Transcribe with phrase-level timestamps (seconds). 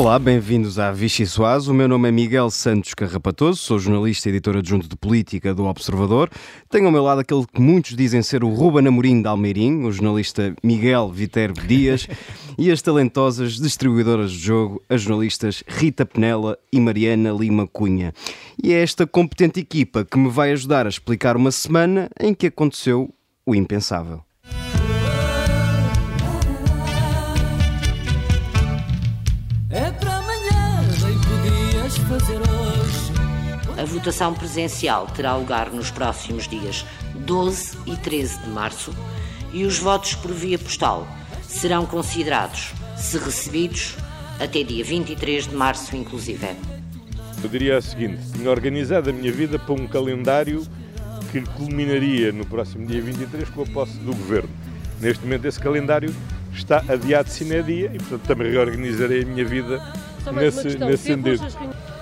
[0.00, 1.68] Olá, bem-vindos à Vichy Soaz.
[1.68, 5.66] O meu nome é Miguel Santos Carrapatoso, sou jornalista e editor adjunto de política do
[5.66, 6.30] Observador.
[6.70, 9.92] Tenho ao meu lado aquele que muitos dizem ser o Ruben Amorim de Almeirim, o
[9.92, 12.08] jornalista Miguel Viterbo Dias
[12.56, 18.14] e as talentosas distribuidoras de jogo, as jornalistas Rita Penela e Mariana Lima Cunha.
[18.64, 22.46] E é esta competente equipa que me vai ajudar a explicar uma semana em que
[22.46, 23.12] aconteceu
[23.44, 24.22] o impensável.
[34.00, 36.86] Votação presencial terá lugar nos próximos dias
[37.16, 38.94] 12 e 13 de março
[39.52, 41.06] e os votos por via postal
[41.42, 43.94] serão considerados, se recebidos,
[44.40, 46.46] até dia 23 de março, inclusive.
[47.42, 50.66] Eu diria o seguinte: tinha organizado a minha vida para um calendário
[51.30, 54.48] que culminaria no próximo dia 23 com a posse do governo.
[54.98, 56.14] Neste momento, esse calendário
[56.54, 59.78] está adiado sine dia e, portanto, também reorganizarei a minha vida
[60.32, 61.99] nesse, nesse sentido.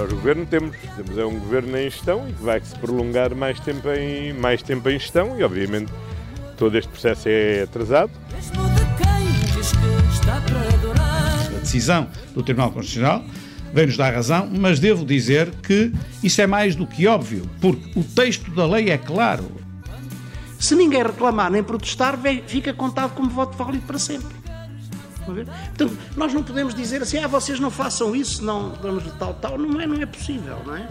[0.00, 3.34] Nós, o governo, temos, temos é um governo em gestão e que vai se prolongar
[3.34, 5.92] mais tempo em, mais tempo em gestão e, obviamente,
[6.56, 8.10] todo este processo é atrasado.
[11.54, 13.22] A decisão do Tribunal Constitucional
[13.74, 18.02] vem-nos dar razão, mas devo dizer que isso é mais do que óbvio, porque o
[18.02, 19.52] texto da lei é claro.
[20.58, 24.39] Se ninguém reclamar nem protestar, fica contado como voto válido para sempre.
[25.34, 29.34] Portanto, nós não podemos dizer assim, ah, vocês não façam isso, não vamos de tal,
[29.34, 29.58] tal.
[29.58, 30.88] Não é, não é possível, não é?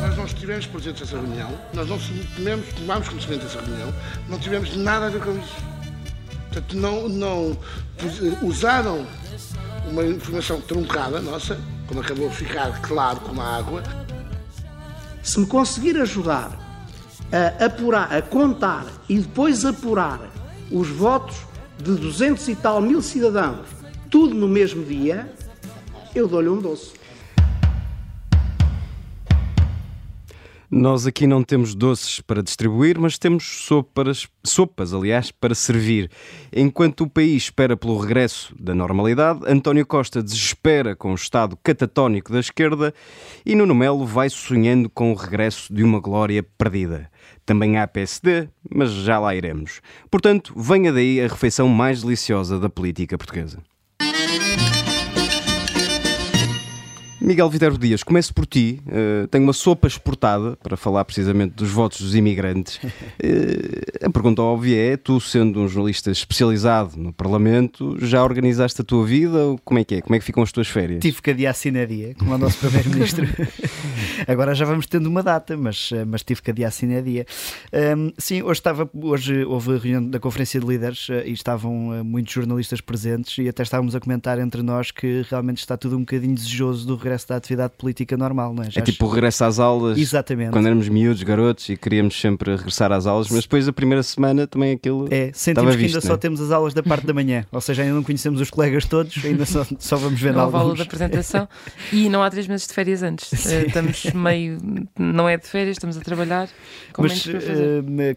[0.00, 1.98] Nós não estivemos presentes nessa reunião, nós não
[2.36, 3.92] tomamos, tomámos conhecimento dessa reunião,
[4.28, 5.56] não tivemos nada a ver com isso.
[6.50, 7.58] Portanto, não, não
[8.42, 9.06] usaram
[9.90, 13.82] uma informação truncada nossa, como acabou de ficar claro como a água.
[15.22, 16.57] Se me conseguir ajudar
[17.32, 20.20] a apurar, a contar e depois apurar
[20.70, 21.36] os votos
[21.78, 23.66] de 200 e tal mil cidadãos,
[24.10, 25.30] tudo no mesmo dia,
[26.14, 26.98] eu dou-lhe um doce.
[30.70, 36.10] Nós aqui não temos doces para distribuir, mas temos sopas, sopas, aliás, para servir.
[36.52, 42.30] Enquanto o país espera pelo regresso da normalidade, António Costa desespera com o estado catatónico
[42.30, 42.92] da esquerda
[43.46, 47.10] e Nuno Melo vai sonhando com o regresso de uma glória perdida.
[47.48, 49.80] Também há PSD, mas já lá iremos.
[50.10, 53.58] Portanto, venha daí a refeição mais deliciosa da política portuguesa.
[57.28, 58.80] Miguel Viterbo Dias, começo por ti.
[58.86, 62.76] Uh, tenho uma sopa exportada para falar precisamente dos votos dos imigrantes.
[62.76, 62.88] Uh,
[64.02, 69.04] a pergunta óbvia é: tu, sendo um jornalista especializado no Parlamento, já organizaste a tua
[69.04, 69.38] vida?
[69.62, 70.00] Como é que é?
[70.00, 71.02] Como é que ficam as tuas férias?
[71.02, 73.26] Tive que adiar sine dia, como o nosso Primeiro-Ministro.
[74.26, 77.26] Agora já vamos tendo uma data, mas, eh, mas tive que adiar sine dia.
[77.94, 82.32] Um, sim, hoje, estava, hoje houve a reunião da Conferência de Líderes e estavam muitos
[82.32, 86.34] jornalistas presentes e até estávamos a comentar entre nós que realmente está tudo um bocadinho
[86.34, 88.70] desejoso do regresso da atividade política normal, não é?
[88.70, 89.98] Já é tipo o regresso às aulas.
[89.98, 90.52] Exatamente.
[90.52, 94.46] Quando éramos miúdos, garotos, e queríamos sempre regressar às aulas, mas depois a primeira semana
[94.46, 95.08] também aquilo.
[95.10, 96.16] É, sentimos que ainda só é?
[96.16, 99.24] temos as aulas da parte da manhã, ou seja, ainda não conhecemos os colegas todos,
[99.24, 100.60] ainda só, só vamos ver alguns.
[100.60, 101.48] aula da apresentação
[101.92, 103.48] e não há três meses de férias antes.
[103.48, 104.58] Eh, estamos meio.
[104.98, 106.48] Não é de férias, estamos a trabalhar.
[106.92, 107.30] Com mas uh,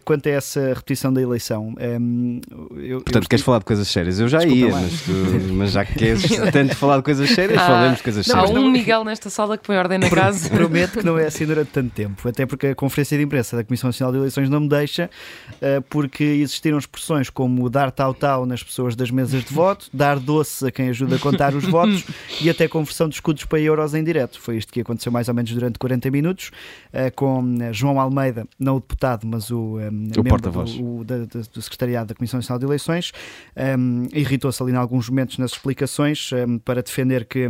[0.04, 2.40] quanto a essa repetição da eleição, ehm,
[2.76, 4.20] eu, Portanto, eu queres falar de coisas sérias?
[4.20, 5.12] Eu já Desculpa ia, mas, tu,
[5.52, 8.50] mas, já que queres tanto falar de coisas sérias, ah, falemos de coisas sérias.
[8.50, 10.50] Há um Miguel nesta sala que põe ordem na casa.
[10.50, 13.64] Prometo que não é assim durante tanto tempo, até porque a conferência de imprensa da
[13.64, 15.10] Comissão Nacional de Eleições não me deixa,
[15.60, 20.66] eh, porque existiram expressões como dar tal-tal nas pessoas das mesas de voto, dar doce
[20.66, 22.04] a quem ajuda a contar os votos
[22.40, 24.38] e até conversão de escudos para euros em direto.
[24.38, 26.50] Foi isto que aconteceu mais ou menos durante 40 minutos,
[26.92, 29.78] eh, com eh, João Almeida, não o deputado, mas o,
[30.18, 33.12] o porta-voz do, do, do, Secretariado da Comissão Nacional de Eleições,
[33.78, 37.48] um, irritou-se ali em alguns momentos nas explicações um, para defender que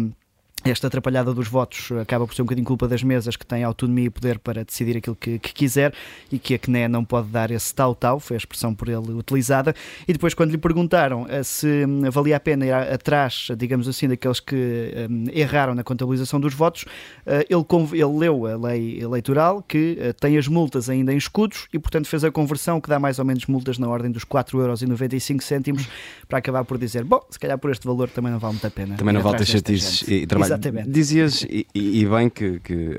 [0.64, 4.06] esta atrapalhada dos votos acaba por ser um bocadinho culpa das mesas que têm autonomia
[4.06, 5.93] e poder para decidir aquilo que, que quiser
[6.31, 9.75] e que a CNE não pode dar esse tal-tal, foi a expressão por ele utilizada.
[10.06, 14.09] E depois, quando lhe perguntaram eh, se hum, valia a pena ir atrás, digamos assim,
[14.09, 19.62] daqueles que um, erraram na contabilização dos votos, uh, ele, ele, leu a lei eleitoral
[19.62, 22.99] que uh, tem as multas ainda em escudos e, portanto, fez a conversão que dá
[22.99, 25.87] mais ou menos multas na ordem dos 4,95€
[26.29, 28.70] para acabar por dizer: bom, se calhar por este valor também não vale muito a
[28.70, 28.97] pena.
[28.97, 30.51] Também não vale ter chatices e trabalho.
[30.52, 30.90] Exatamente.
[30.90, 32.99] Dizias, e, e bem, que, que,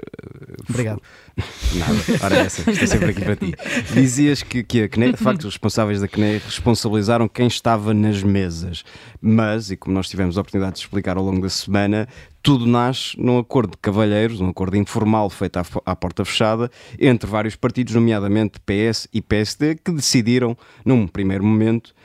[0.70, 1.02] Obrigado.
[1.76, 3.54] Nada, ora essa, estou sempre aqui para ti.
[3.94, 8.24] Dizias que, que a CNE, de facto, os responsáveis da CNE responsabilizaram quem estava nas
[8.24, 8.84] mesas.
[9.22, 12.08] Mas, e como nós tivemos a oportunidade de explicar ao longo da semana,
[12.42, 16.70] tudo nasce num acordo de cavalheiros, um acordo informal feito à, à, porta fechada,
[17.00, 21.96] entre vários partidos, nomeadamente PS e PSD, que decidiram, num primeiro momento,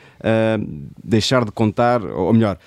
[1.03, 2.59] deixar de contar, ou melhor,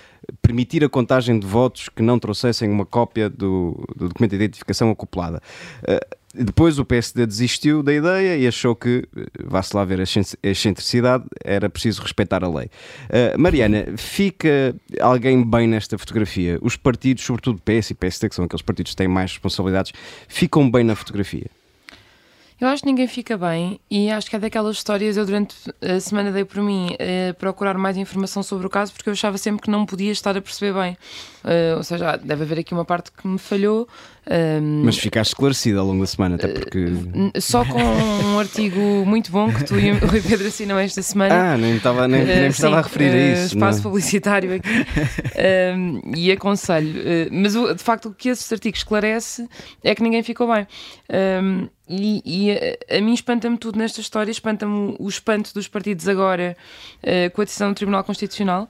[0.42, 4.90] permitir a contagem de votos que não trouxessem uma cópia do, do documento de identificação
[4.90, 5.42] acoplada.
[5.84, 9.06] Uh, depois o PSD desistiu da ideia e achou que,
[9.44, 12.68] vá-se lá ver a excentricidade, era preciso respeitar a lei.
[13.10, 16.58] Uh, Mariana, fica alguém bem nesta fotografia?
[16.62, 19.92] Os partidos, sobretudo PS e PSD, que são aqueles partidos que têm mais responsabilidades,
[20.30, 21.48] ficam bem na fotografia?
[22.62, 25.18] Eu acho que ninguém fica bem e acho que é daquelas histórias.
[25.18, 29.10] Eu, durante a semana, dei por mim uh, procurar mais informação sobre o caso porque
[29.10, 30.96] eu achava sempre que não podia estar a perceber bem.
[31.44, 33.90] Uh, ou seja, deve haver aqui uma parte que me falhou.
[34.30, 36.86] Um, Mas ficaste esclarecida ao longo da semana, até porque.
[36.86, 41.02] Uh, só com um artigo muito bom que tu e o Rui Pedro assinam esta
[41.02, 41.54] semana.
[41.54, 43.56] Ah, nem estava nem, nem estava a referir a isso.
[43.56, 43.84] Espaço não.
[43.84, 44.70] publicitário aqui.
[45.36, 46.94] Ehm, e aconselho.
[47.32, 49.48] mas de facto o que esse artigo esclarece
[49.84, 50.68] é que ninguém ficou bem.
[51.10, 56.08] Um, e, e a, a, mim espanta-me tudo nesta história, espanta-me o espanto dos partidos
[56.08, 56.56] agora
[57.04, 58.70] uh, com a decisão do Tribunal Constitucional,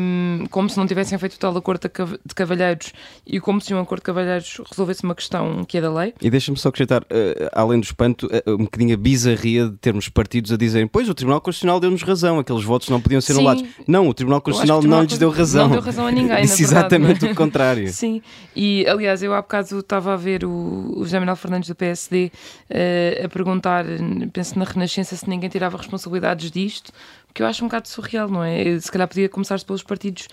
[0.00, 2.92] um, como se não tivessem feito o tal acordo de cavalheiros
[3.24, 6.14] e como se um acordo de cavalheiros resolvesse uma questão que é da lei.
[6.20, 10.08] E deixa-me só acrescentar, uh, além do espanto, uh, um bocadinho a bizarria de termos
[10.08, 13.64] partidos a dizerem pois o Tribunal Constitucional deu-nos razão, aqueles votos não podiam ser anulados.
[13.86, 15.68] Não, o Tribunal Constitucional o Tribunal não lhes deu razão.
[15.68, 17.88] Não deu razão a ninguém, Disse exatamente o contrário.
[17.92, 18.22] Sim,
[18.54, 22.30] e aliás, eu há bocado estava a ver o, o José Manuel Fernandes do PSD
[22.70, 23.84] uh, a perguntar,
[24.32, 26.92] penso na Renascença, se ninguém tirava responsabilidades disto,
[27.32, 28.78] que eu acho um bocado surreal, não é?
[28.78, 30.28] Se calhar podia começar pelos partidos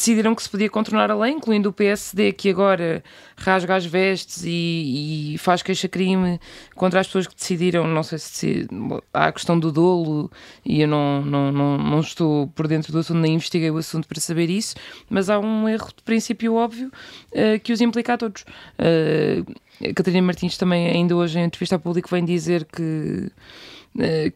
[0.00, 3.04] decidiram que se podia contornar a lei, incluindo o PSD, que agora
[3.36, 6.40] rasga as vestes e, e faz queixa-crime
[6.74, 7.86] contra as pessoas que decidiram.
[7.86, 8.66] Não sei se
[9.12, 10.30] há a questão do dolo,
[10.64, 14.08] e eu não, não, não, não estou por dentro do assunto, nem investiguei o assunto
[14.08, 14.74] para saber isso,
[15.10, 16.90] mas há um erro de princípio óbvio
[17.32, 18.46] uh, que os implica a todos.
[18.78, 23.30] Uh, Catarina Martins também, ainda hoje, em entrevista ao público, vem dizer que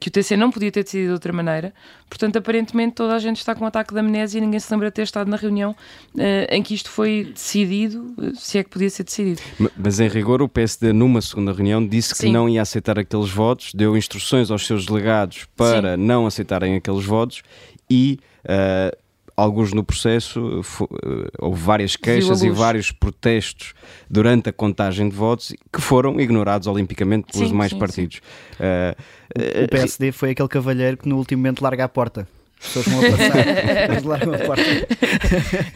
[0.01, 1.73] que o TC não podia ter decidido de outra maneira.
[2.09, 4.89] Portanto, aparentemente toda a gente está com um ataque de amnésia e ninguém se lembra
[4.89, 5.73] de ter estado na reunião
[6.15, 6.21] uh,
[6.51, 9.41] em que isto foi decidido, eh, se é que podia ser decidido.
[9.77, 12.33] Mas em rigor o PSD numa segunda reunião disse que Sim.
[12.33, 16.03] não ia aceitar aqueles votos, deu instruções aos seus delegados para Sim.
[16.03, 17.43] não aceitarem aqueles votos
[17.89, 19.04] e uh,
[19.37, 23.75] alguns no processo, eh, houve várias queixas e vários protestos
[24.09, 28.21] durante a contagem de votos que foram ignorados olimpicamente pelos sim, demais sim, partidos.
[28.57, 28.65] Sim.
[28.65, 32.29] Uh, o PSD foi aquele cavalheiro que no último momento larga a porta
[32.65, 34.63] pessoas vão a passar, a porta.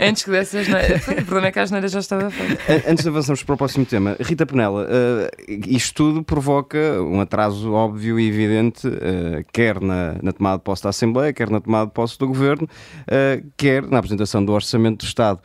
[0.01, 2.91] Antes que dessas O problema é que a asneira já estava feita.
[2.91, 7.73] Antes de avançarmos para o próximo tema, Rita Penela, uh, isto tudo provoca um atraso
[7.73, 11.87] óbvio e evidente, uh, quer na, na, tomada de posse da Assembleia, quer na tomada
[11.87, 15.41] de posse do Governo, uh, quer na apresentação do Orçamento do Estado.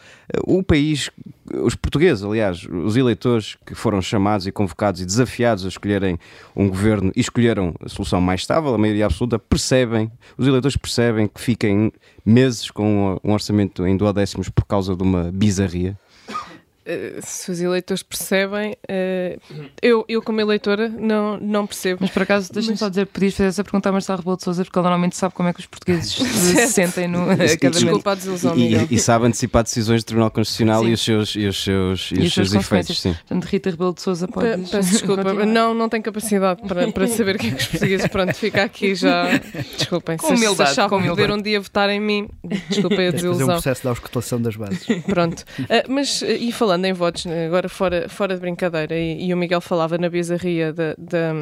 [0.45, 1.09] o país
[1.51, 6.17] os portugueses, aliás, os eleitores que foram chamados e convocados e desafiados a escolherem
[6.55, 11.27] um governo e escolheram a solução mais estável, a maioria absoluta, percebem, os eleitores percebem
[11.27, 11.91] que fiquem
[12.25, 15.97] meses com um orçamento em duodécimos por causa de uma bizarria?
[16.85, 22.00] Eh, se os eleitores percebem, uh, eu, eu como eleitora não, não percebo.
[22.01, 22.79] Mas por acaso, deixa-me Mas...
[22.79, 25.34] só dizer, podias fazer essa pergunta a Marcelo Rebelo de Sousa, porque ele normalmente sabe
[25.34, 29.27] como é que os portugueses se sentem no Desculpa a desilusão, e, e, e, sabe
[29.27, 32.53] antecipar decisões do Tribunal Constitucional e os seus, e os seus, e, e os seus
[32.53, 33.00] efeitos.
[33.00, 33.13] Sim.
[33.13, 34.69] Portanto, Rita Rebelo de Sousa pode.
[34.69, 38.07] Peço desculpa, não, não tenho capacidade para, para saber o que é que os portugueses.
[38.07, 39.39] Pronto, fica aqui já.
[39.77, 42.27] Desculpem, com se, humildade, se achavam poder um dia votar em mim,
[42.69, 43.48] desculpem a desilusão.
[43.48, 44.86] Fazer um processo de auscultação das bases.
[45.05, 49.38] Pronto, uh, mas e falando em votos, agora fora, fora de brincadeira, e, e o
[49.38, 51.34] Miguel falava na bizarria da, da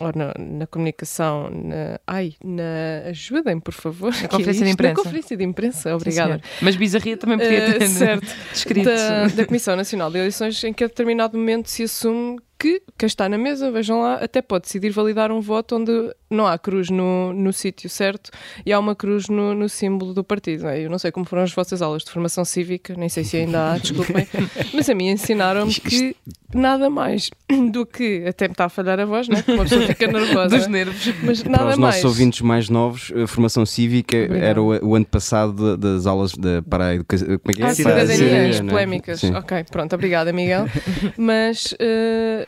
[0.00, 4.14] ou na, na, comunicação, na, ai, na ajudem, por favor.
[4.22, 4.94] Na conferência é de imprensa.
[4.94, 6.36] Na conferência de imprensa, obrigada.
[6.36, 8.88] Sim, Mas bizarria também podia ter uh, certo, descrito.
[8.88, 13.06] Da, da Comissão Nacional de Eleições, em que a determinado momento se assume que quem
[13.06, 15.92] está na mesa, vejam lá, até pode decidir validar um voto onde
[16.28, 18.30] não há cruz no, no sítio certo
[18.66, 20.66] e há uma cruz no, no símbolo do partido.
[20.66, 20.84] É?
[20.84, 23.72] Eu não sei como foram as vossas aulas de formação cívica, nem sei se ainda
[23.72, 24.26] há, desculpem,
[24.74, 26.16] mas a mim ensinaram-me que
[26.52, 27.30] nada mais
[27.70, 29.44] do que, até me está a falhar a voz, né?
[29.46, 30.56] uma pessoa fica nervosa.
[30.56, 31.14] Dos nervos.
[31.22, 31.94] Mas nada para os mais.
[31.96, 34.46] nossos ouvintes mais novos, a formação cívica Obrigada.
[34.46, 37.26] era o, o, ano passado das aulas de, para a educação.
[37.26, 37.66] Como é que é?
[37.66, 39.20] Ah, cidadania, as polémicas.
[39.20, 39.34] Sim.
[39.34, 40.66] Ok, pronto, obrigada, Miguel.
[41.16, 41.72] Mas.
[41.72, 42.47] Uh,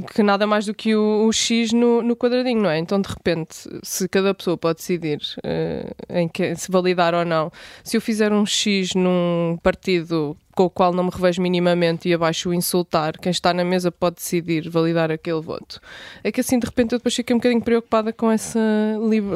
[0.00, 2.78] que nada mais do que o, o X no, no, quadradinho, não é?
[2.78, 7.50] Então, de repente, se cada pessoa pode decidir uh, em que, se validar ou não,
[7.84, 12.14] se eu fizer um X num partido com o qual não me revejo minimamente e
[12.14, 15.80] abaixo o insultar, quem está na mesa pode decidir validar aquele voto.
[16.22, 18.60] É que assim, de repente, eu depois fiquei um bocadinho preocupada com essa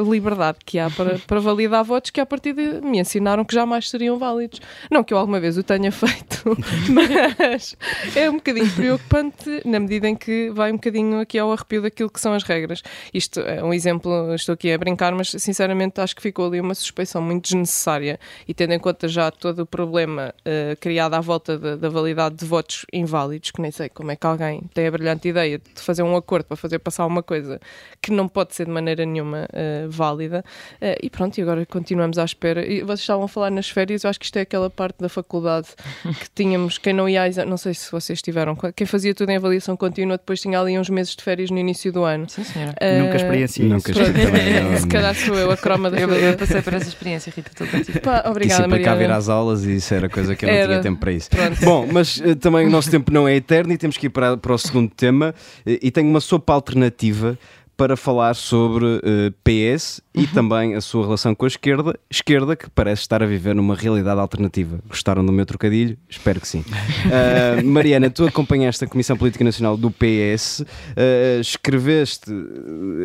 [0.08, 3.88] liberdade que há para, para validar votos que, a partir de me ensinaram que jamais
[3.88, 4.60] seriam válidos.
[4.90, 6.56] Não que eu alguma vez o tenha feito,
[6.90, 7.76] mas
[8.14, 12.10] é um bocadinho preocupante na medida em que vai um bocadinho aqui ao arrepio daquilo
[12.10, 12.82] que são as regras.
[13.12, 16.74] Isto é um exemplo, estou aqui a brincar, mas sinceramente acho que ficou ali uma
[16.74, 21.58] suspeição muito desnecessária e tendo em conta já todo o problema uh, criado à volta
[21.58, 24.90] da, da, validade de votos inválidos, que nem sei como é que alguém tem a
[24.90, 27.60] brilhante ideia de fazer um acordo para fazer passar uma coisa
[28.00, 30.44] que não pode ser de maneira nenhuma uh, válida.
[30.74, 32.66] Uh, e pronto, e agora continuamos à espera.
[32.66, 35.08] E vocês estavam a falar nas férias, eu acho que isto é aquela parte da
[35.08, 35.68] faculdade
[36.20, 39.76] que tínhamos, quem não ia, não sei se vocês tiveram, quem fazia tudo em avaliação
[39.76, 42.28] contínua, depois tinha ali uns meses de férias no início do ano.
[42.28, 42.74] Sim, senhora.
[42.80, 43.68] Uh, Nunca experienciei.
[43.68, 44.76] Nunca experienciei.
[44.78, 47.66] se calhar sou eu, a croma da eu, eu passei por essa experiência, Rita, estou
[47.66, 48.00] contigo.
[48.00, 48.84] Pá, obrigada, Maria.
[48.84, 50.68] cá vir às aulas e isso era coisa que eu não era.
[50.68, 51.30] tinha tempo para isso.
[51.30, 51.64] Pronto.
[51.64, 54.36] Bom, mas uh, também o nosso tempo não é eterno e temos que ir para,
[54.36, 55.34] para o segundo tema.
[55.66, 57.38] Uh, e tenho uma sopa alternativa
[57.76, 60.26] para falar sobre uh, eh, PS e uhum.
[60.28, 64.18] também a sua relação com a esquerda, esquerda que parece estar a viver numa realidade
[64.18, 64.80] alternativa.
[64.88, 65.99] Gostaram do meu trocadilho?
[66.08, 66.61] Espero que sim.
[66.61, 72.30] Uh, Mariana, tu acompanhaste a Comissão Política Nacional do PS, uh, eh, escreveste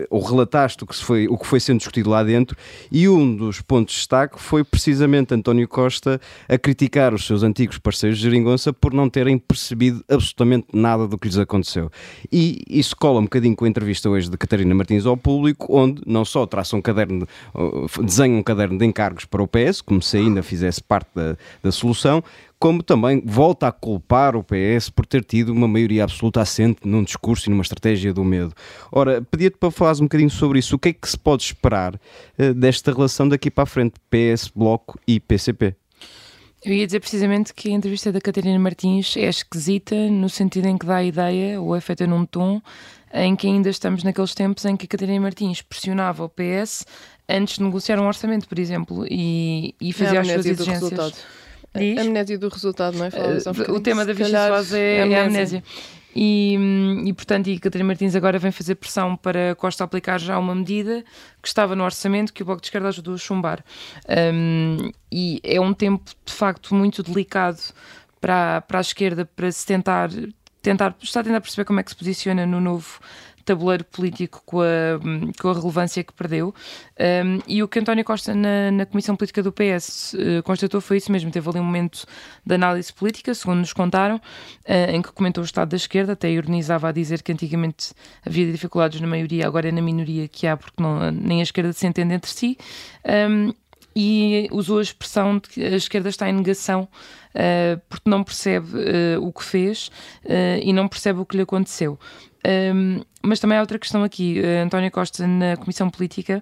[0.10, 2.56] ou relataste o que, foi, o que foi sendo discutido lá dentro
[2.90, 7.78] e um dos pontos de destaque foi precisamente António Costa a criticar os seus antigos
[7.78, 11.92] parceiros de Geringonça por não terem percebido absolutamente nada do que lhes aconteceu.
[12.32, 16.02] E isso cola um bocadinho com a entrevista hoje de Catarina Martins ao público, onde
[16.06, 17.28] não só traça um caderno,
[18.38, 22.24] um caderno de encargos para o PS, como se ainda fizesse parte da, da solução,
[22.60, 27.04] como também volta a culpar o PS por ter tido uma maioria absoluta assente num
[27.04, 28.54] discurso e numa estratégia do medo.
[28.92, 30.76] Ora, pedia-te para falares um bocadinho sobre isso.
[30.76, 34.52] O que é que se pode esperar uh, desta relação daqui para a frente, PS,
[34.56, 35.76] Bloco e PCP?
[36.64, 40.78] Eu ia dizer precisamente que a entrevista da Catarina Martins é esquisita no sentido em
[40.78, 42.62] que dá a ideia, ou é feita num tom,
[43.14, 46.86] em que ainda estamos naqueles tempos em que a Catarina Martins pressionava o PS
[47.28, 51.26] antes de negociar um orçamento, por exemplo, e, e fazia é as suas exigências.
[51.74, 51.98] Diz?
[51.98, 53.10] A amnésia do resultado, não é?
[53.10, 55.64] Uh, o tema da Vichy Soares é, é, a amnésia.
[56.14, 56.58] E,
[57.06, 61.06] e, portanto, e Catarina Martins agora vem fazer pressão para Costa aplicar já uma medida
[61.42, 63.64] que estava no orçamento que o Bloco de Esquerda ajudou a chumbar.
[64.34, 67.62] Um, e é um tempo, de facto, muito delicado
[68.20, 70.10] para, para a esquerda para se tentar
[70.62, 73.00] tentar, está a tentar perceber como é que se posiciona no novo
[73.44, 75.00] tabuleiro político com a,
[75.40, 76.54] com a relevância que perdeu.
[77.00, 80.80] Um, e o que António Costa, na, na Comissão Política do PS, uh, eh, constatou
[80.80, 81.32] foi isso mesmo.
[81.32, 82.06] Teve ali um momento
[82.46, 86.30] de análise política, segundo nos contaram, uh, em que comentou o estado da esquerda, até
[86.30, 87.94] ironizava a dizer que antigamente
[88.26, 91.74] havia dificuldades na maioria, agora é na minoria que há, porque não, nem a esquerda
[91.74, 92.58] se entende entre si.
[93.06, 93.54] Um,
[93.96, 96.88] e usou a expressão de que a esquerda está em negação
[97.32, 99.88] uh, porque não percebe uh, o que fez
[100.26, 102.00] uh, e não percebe o que lhe aconteceu.
[102.74, 104.42] Um, mas também há outra questão aqui.
[104.64, 106.42] António Costa, na Comissão Política,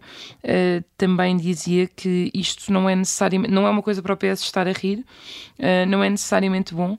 [0.98, 4.66] também dizia que isto não é necessariamente, não é uma coisa para o PS estar
[4.66, 5.06] a rir,
[5.90, 6.98] não é necessariamente bom,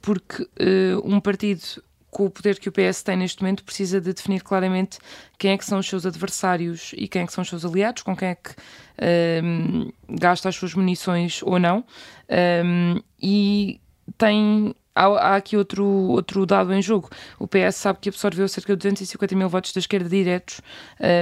[0.00, 0.48] porque
[1.04, 1.62] um partido
[2.12, 4.98] com o poder que o PS tem neste momento, precisa de definir claramente
[5.38, 8.02] quem é que são os seus adversários e quem é que são os seus aliados,
[8.02, 8.54] com quem é que
[9.42, 11.84] um, gasta as suas munições ou não.
[12.64, 13.80] Um, e
[14.18, 17.08] tem Há, há, aqui outro, outro dado em jogo.
[17.38, 20.60] O PS sabe que absorveu cerca de 250 mil votos da esquerda diretos,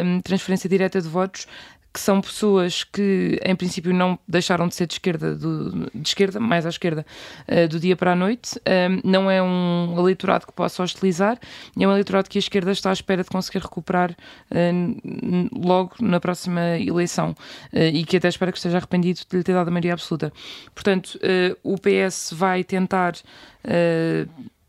[0.05, 1.47] um, transferência direta de votos,
[1.93, 6.39] que são pessoas que, em princípio, não deixaram de ser de esquerda, do, de esquerda
[6.39, 7.05] mais à esquerda,
[7.49, 8.61] uh, do dia para a noite.
[9.03, 11.39] Não é um eleitorado que possa hostilizar,
[11.79, 16.21] é um eleitorado que a esquerda está à espera de conseguir recuperar uh, logo na
[16.21, 17.31] próxima eleição
[17.73, 20.33] uh, e que até espera que esteja arrependido de lhe ter dado a maioria absoluta.
[20.75, 21.19] Portanto,
[21.63, 23.15] o PS vai tentar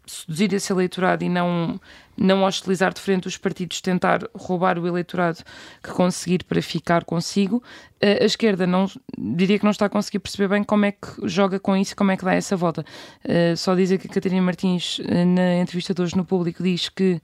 [0.06, 1.80] seduzir esse eleitorado e não,
[2.18, 5.40] não hostilizar de frente os partidos, tentar roubar o eleitorado
[5.84, 7.64] que conseguir para ficar consigo.
[8.02, 8.88] A esquerda não
[9.18, 12.12] diria que não está a conseguir perceber bem como é que joga com isso, como
[12.12, 12.84] é que dá essa volta.
[13.24, 16.90] Uh, só dizer que a Catarina Martins, eh, na entrevista de hoje no público, diz
[16.90, 17.22] que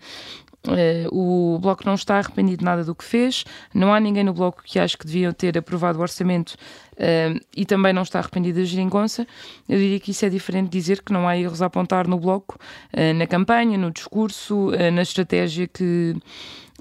[0.68, 4.34] Uh, o Bloco não está arrependido de nada do que fez, não há ninguém no
[4.34, 6.56] Bloco que ache que deviam ter aprovado o orçamento
[6.94, 9.26] uh, e também não está arrependido da geringonça,
[9.70, 12.20] eu diria que isso é diferente de dizer que não há erros a apontar no
[12.20, 12.60] Bloco,
[12.94, 16.16] uh, na campanha, no discurso, na estratégia que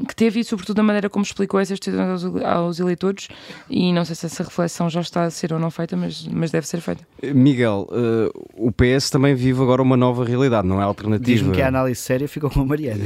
[0.06, 3.28] que teve e, sobretudo, a maneira como explicou essas decisões aos, aos, eleitores.
[3.70, 6.50] E não sei se essa reflexão já está a ser ou não feita, mas, mas
[6.50, 7.06] deve ser feita.
[7.22, 11.24] Miguel, uh, o PS também vive agora uma nova realidade, não é alternativa.
[11.26, 13.04] Diz-me que a análise séria ficou com a Mariana.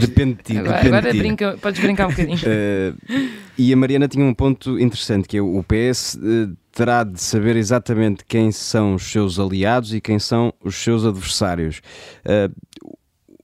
[0.00, 0.58] depende de ti.
[0.58, 2.38] Agora, agora brinca, podes brincar um bocadinho.
[2.38, 6.14] Uh, e a Mariana tinha um ponto interessante, que é o PS.
[6.14, 11.04] Uh, terá de saber exatamente quem são os seus aliados e quem são os seus
[11.04, 11.80] adversários.
[12.24, 12.54] Uh,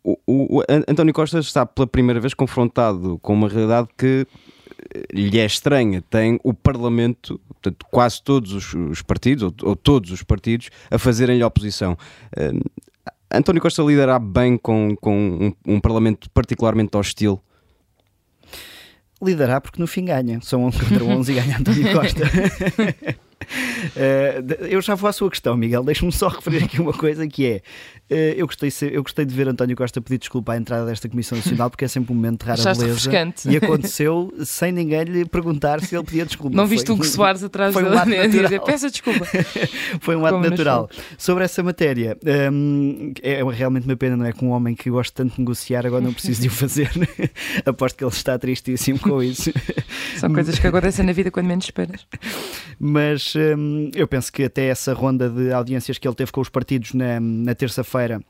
[0.04, 4.26] o, o, António Costa está pela primeira vez confrontado com uma realidade que
[4.94, 6.02] eh, lhe é estranha.
[6.02, 10.99] Tem o Parlamento, portanto, quase todos os, os partidos, ou, ou, todos os partidos, a
[10.99, 11.96] fazerem-lhe oposição.
[12.37, 12.70] Uh,
[13.32, 17.40] António Costa lidará bem com, com um, um Parlamento particularmente hostil?
[19.23, 20.38] Lidará porque no fim ganha.
[20.42, 22.25] São 11 contra 11 e ganha António Costa.
[23.97, 25.83] Uh, eu já vou à sua questão, Miguel.
[25.85, 27.63] Deixe-me só referir aqui uma coisa que é
[28.11, 31.39] eh, eu, gostei, eu gostei de ver António Costa pedir desculpa à entrada desta Comissão
[31.39, 33.11] Nacional porque é sempre um momento de rara Achaste beleza.
[33.11, 33.49] Refrescante.
[33.49, 36.55] E aconteceu sem ninguém lhe perguntar se ele pedia desculpa.
[36.55, 39.25] Não viste o que Soares atrás foi um ato dizer peça desculpa.
[40.01, 40.91] foi um ato Como natural.
[41.17, 42.19] Sobre essa matéria,
[42.53, 44.33] um, é realmente uma pena, não é?
[44.33, 46.91] Com um homem que gosta tanto de negociar, agora não preciso de o fazer.
[47.65, 49.51] Aposto que ele está tristíssimo com isso.
[50.19, 52.07] São coisas que acontecem na vida quando menos esperas.
[52.79, 53.34] Mas
[53.95, 57.21] eu penso que até essa ronda de audiências que ele teve com os partidos na,
[57.21, 58.21] na terça-feira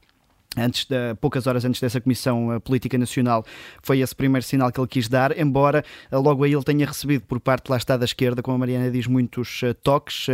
[0.57, 3.45] antes de, poucas horas antes dessa Comissão eh, Política Nacional,
[3.83, 7.23] foi esse primeiro sinal que ele quis dar, embora eh, logo aí ele tenha recebido
[7.23, 10.27] por parte lá está da esquerda, como a Mariana diz, muitos uh, toques.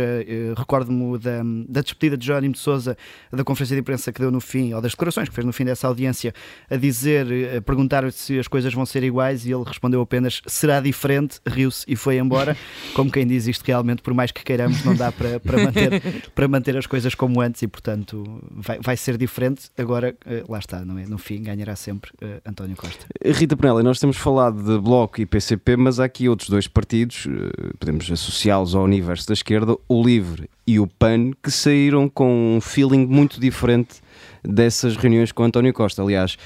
[0.57, 2.97] Recordo-me da, da despedida de Jerónimo de Souza
[3.31, 5.65] da conferência de imprensa que deu no fim, ou das declarações que fez no fim
[5.65, 6.33] dessa audiência,
[6.69, 10.79] a dizer, a perguntar se as coisas vão ser iguais e ele respondeu apenas será
[10.79, 12.55] diferente, riu-se e foi embora.
[12.93, 16.01] Como quem diz isto realmente, por mais que queiramos, não dá para, para, manter,
[16.33, 19.69] para manter as coisas como antes e, portanto, vai, vai ser diferente.
[19.77, 21.05] Agora uh, lá está, não é?
[21.05, 23.05] no fim ganhará sempre uh, António Costa.
[23.25, 27.25] Rita Penela, nós temos falado de Bloco e PCP, mas há aqui outros dois partidos,
[27.25, 32.57] uh, podemos associá-los ao universo da esquerda, o LIVRE e o PAN, que saíram com
[32.57, 34.01] um feeling muito diferente
[34.43, 36.01] dessas reuniões com António Costa.
[36.01, 36.37] Aliás,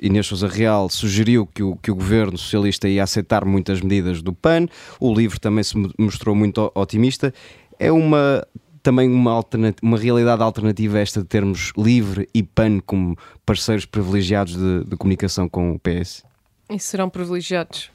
[0.00, 4.32] Inês Sousa Real sugeriu que o, que o governo socialista ia aceitar muitas medidas do
[4.32, 4.66] PAN,
[5.00, 7.32] o LIVRE também se mostrou muito otimista.
[7.78, 8.46] É uma
[8.84, 9.40] também uma,
[9.82, 15.48] uma realidade alternativa esta de termos Livre e PAN como parceiros privilegiados de, de comunicação
[15.48, 16.22] com o PS?
[16.68, 17.90] E serão privilegiados.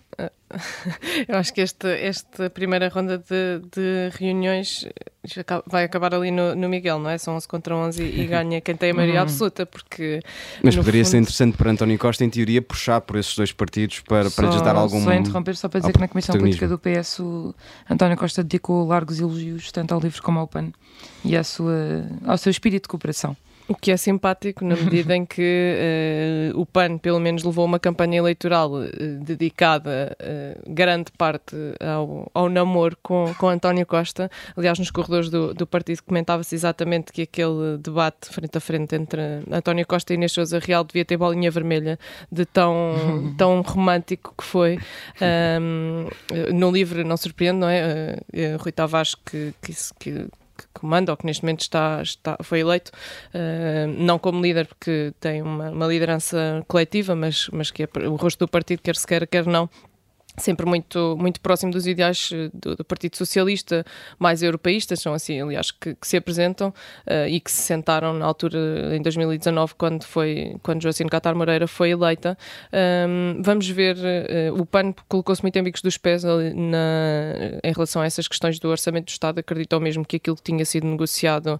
[1.27, 4.87] Eu acho que esta, esta primeira ronda de, de reuniões
[5.67, 7.17] vai acabar ali no, no, Miguel, não é?
[7.17, 9.23] São 11 contra 11 e, e ganha quem tem a maioria uhum.
[9.23, 10.21] absoluta, porque...
[10.63, 11.11] Mas poderia fundo...
[11.11, 14.61] ser interessante para António Costa, em teoria, puxar por esses dois partidos para, para lhes
[14.61, 15.03] dar algum...
[15.03, 17.53] Só interromper, só para dizer que na Comissão Política do PS o
[17.89, 20.71] António Costa dedicou largos elogios tanto ao livro como ao PAN
[21.23, 23.37] e à sua, ao seu espírito de cooperação.
[23.69, 27.77] O que é simpático na medida em que uh, o PAN, pelo menos, levou uma
[27.77, 28.89] campanha eleitoral uh,
[29.23, 34.27] dedicada uh, grande parte ao, ao namoro com, com António Costa.
[34.57, 39.21] Aliás, nos corredores do, do partido comentava-se exatamente que aquele debate frente a frente entre
[39.51, 41.99] António Costa e Inês Sousa Real devia ter bolinha vermelha
[42.31, 42.95] de tão,
[43.37, 44.79] tão romântico que foi.
[45.61, 46.07] Um,
[46.55, 48.17] no livro não surpreende, não é?
[48.59, 50.27] Rui Tavares que, que, que
[50.73, 52.91] que comanda ou que neste momento está, está, foi eleito,
[53.33, 58.15] uh, não como líder, porque tem uma, uma liderança coletiva, mas, mas que é o
[58.15, 59.69] rosto do partido, quer se queira, quer não,
[60.39, 63.85] sempre muito, muito próximo dos ideais eh, do, do, Partido Socialista,
[64.17, 68.25] mais europeístas, são assim, aliás, que, que se apresentam uh, e que se sentaram na
[68.25, 72.37] altura, em 2019, quando, foi, quando Joacine Catar Moreira foi eleita.
[73.07, 78.01] Um, vamos ver, uh, o PAN colocou-se muito em bicos dos pés na, em relação
[78.01, 81.59] a essas questões do Orçamento do Estado, acreditou mesmo que aquilo que tinha sido negociado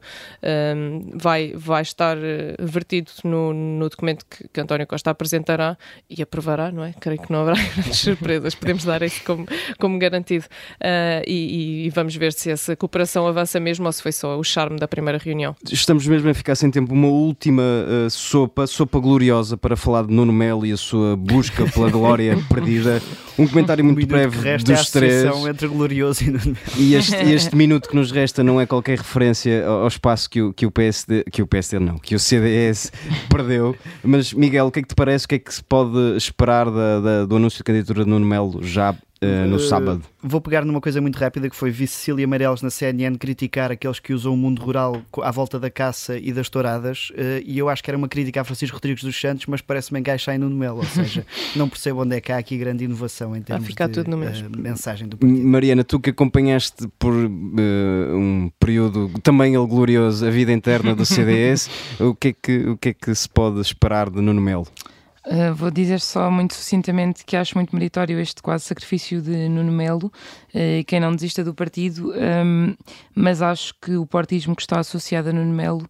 [0.76, 2.18] um, vai, vai estar
[2.60, 5.78] vertido no, no documento que, que António Costa apresentará
[6.10, 6.94] e aprovará, não é?
[7.00, 9.48] Creio que não haverá grandes surpresas podemos dar isso como,
[9.80, 10.46] como garantido.
[10.76, 14.44] Uh, e, e, vamos ver se essa cooperação avança mesmo ou se foi só o
[14.44, 15.56] charme da primeira reunião.
[15.72, 16.94] Estamos mesmo a ficar sem tempo.
[16.94, 21.66] Uma última uh, sopa, sopa gloriosa para falar de Nuno Melo e a sua busca
[21.66, 23.02] pela glória perdida.
[23.38, 25.26] Um comentário muito breve dos é três.
[25.48, 26.58] entre glorioso e Nuno Melo.
[26.78, 30.54] E este, este minuto que nos resta não é qualquer referência ao espaço que o,
[30.54, 32.92] que o PSD, que o PSD não, que o CDS
[33.30, 33.76] perdeu.
[34.04, 35.26] Mas Miguel, o que é que te parece?
[35.26, 38.26] O que é que se pode esperar da, da, do anúncio de candidatura de Nuno
[38.26, 40.02] Melo já uh, no uh, sábado.
[40.22, 44.00] Vou pegar numa coisa muito rápida que foi vi Cecília Meireles na CNN criticar aqueles
[44.00, 47.70] que usam o mundo rural à volta da caça e das touradas uh, e eu
[47.70, 50.56] acho que era uma crítica a Francisco Rodrigues dos Santos, mas parece-me encaixar em Nuno
[50.56, 53.88] Melo, ou seja, não percebo onde é que há aqui grande inovação em termos ficar
[53.88, 54.50] de tudo no mesmo.
[54.58, 55.48] mensagem do partido.
[55.48, 61.70] Mariana, tu que acompanhaste por um período também ele glorioso a vida interna do CDS,
[62.00, 64.68] o, que é que, o que é que se pode esperar de Nuno Melo?
[65.32, 69.72] Uh, vou dizer só muito sucintamente que acho muito meritório este quase sacrifício de Nuno
[69.72, 72.76] Melo, uh, quem não desista do partido, um,
[73.14, 75.88] mas acho que o partismo que está associado a Nuno Melo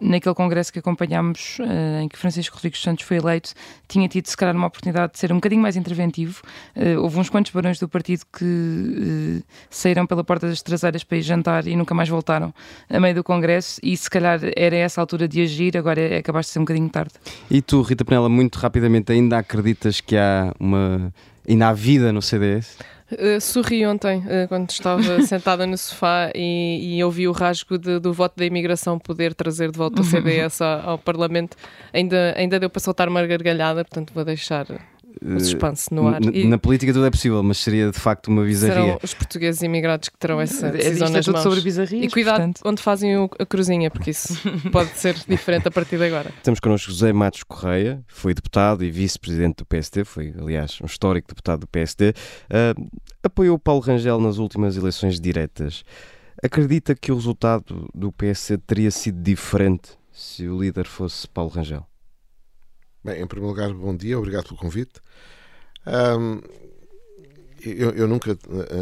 [0.00, 3.52] naquele congresso que acompanhámos, uh, em que Francisco Rodrigues Santos foi eleito,
[3.86, 6.42] tinha tido se calhar uma oportunidade de ser um bocadinho mais interventivo.
[6.76, 11.18] Uh, houve uns quantos barões do partido que uh, saíram pela porta das traseiras para
[11.18, 12.54] ir jantar e nunca mais voltaram
[12.88, 16.18] a meio do congresso e se calhar era essa a altura de agir, agora é,
[16.18, 17.12] acabaste de ser um bocadinho tarde.
[17.50, 21.12] E tu, Rita Penela, muito rapidamente ainda acreditas que há uma...
[21.48, 22.78] ainda há vida no CDS?
[23.12, 27.98] Uh, sorri ontem uh, quando estava sentada no sofá e, e ouvi o rasgo de,
[27.98, 31.56] do voto da imigração poder trazer de volta o CDS ao, ao Parlamento.
[31.92, 34.66] Ainda, ainda deu para soltar uma gargalhada, portanto vou deixar
[35.22, 36.22] o suspense no ar.
[36.22, 38.82] E na política tudo é possível, mas seria de facto uma bizarria.
[38.82, 41.42] Serão os portugueses imigrados que terão essa é, decisão é nas tudo mãos.
[41.42, 42.60] sobre bizarrias, e cuidado portanto.
[42.64, 44.34] onde fazem o, a cruzinha, porque isso
[44.72, 46.30] pode ser diferente a partir de agora.
[46.42, 51.28] Temos connosco José Matos Correia, foi deputado e vice-presidente do PSD, foi aliás um histórico
[51.28, 52.14] deputado do PSD, uh,
[52.50, 52.74] ah,
[53.22, 55.84] apoiou Paulo Rangel nas últimas eleições diretas.
[56.42, 61.89] Acredita que o resultado do PSD teria sido diferente se o líder fosse Paulo Rangel?
[63.02, 65.00] Bem, em primeiro lugar, bom dia, obrigado pelo convite.
[65.86, 66.40] Um,
[67.62, 68.38] eu, eu, nunca,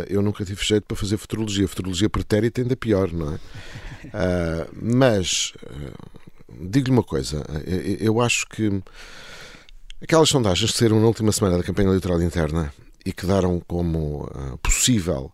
[0.09, 1.69] eu nunca tive jeito para fazer futurologia.
[1.69, 3.37] Futurologia pretérita ainda pior, não é?
[3.37, 8.83] Uh, mas, uh, digo-lhe uma coisa, eu, eu, acho que
[10.03, 12.73] aquelas sondagens que saíram na última semana da campanha eleitoral interna
[13.07, 14.29] e que deram como
[14.63, 15.33] possível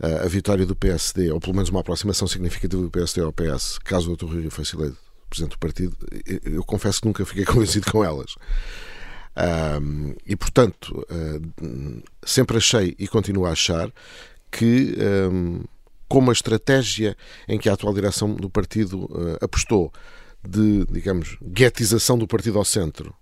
[0.00, 4.12] a vitória do PSD, ou pelo menos uma aproximação significativa do PSD ao PS, caso
[4.12, 4.26] o Dr.
[4.26, 4.98] Rui fosse eleito
[5.34, 5.96] Presidente do Partido,
[6.44, 8.36] eu confesso que nunca fiquei convencido com elas.
[9.36, 13.92] Um, e, portanto, uh, sempre achei e continuo a achar
[14.50, 14.96] que,
[15.32, 15.64] um,
[16.08, 17.16] como a estratégia
[17.48, 19.92] em que a atual direção do partido uh, apostou
[20.48, 23.14] de, digamos, guetização do partido ao centro,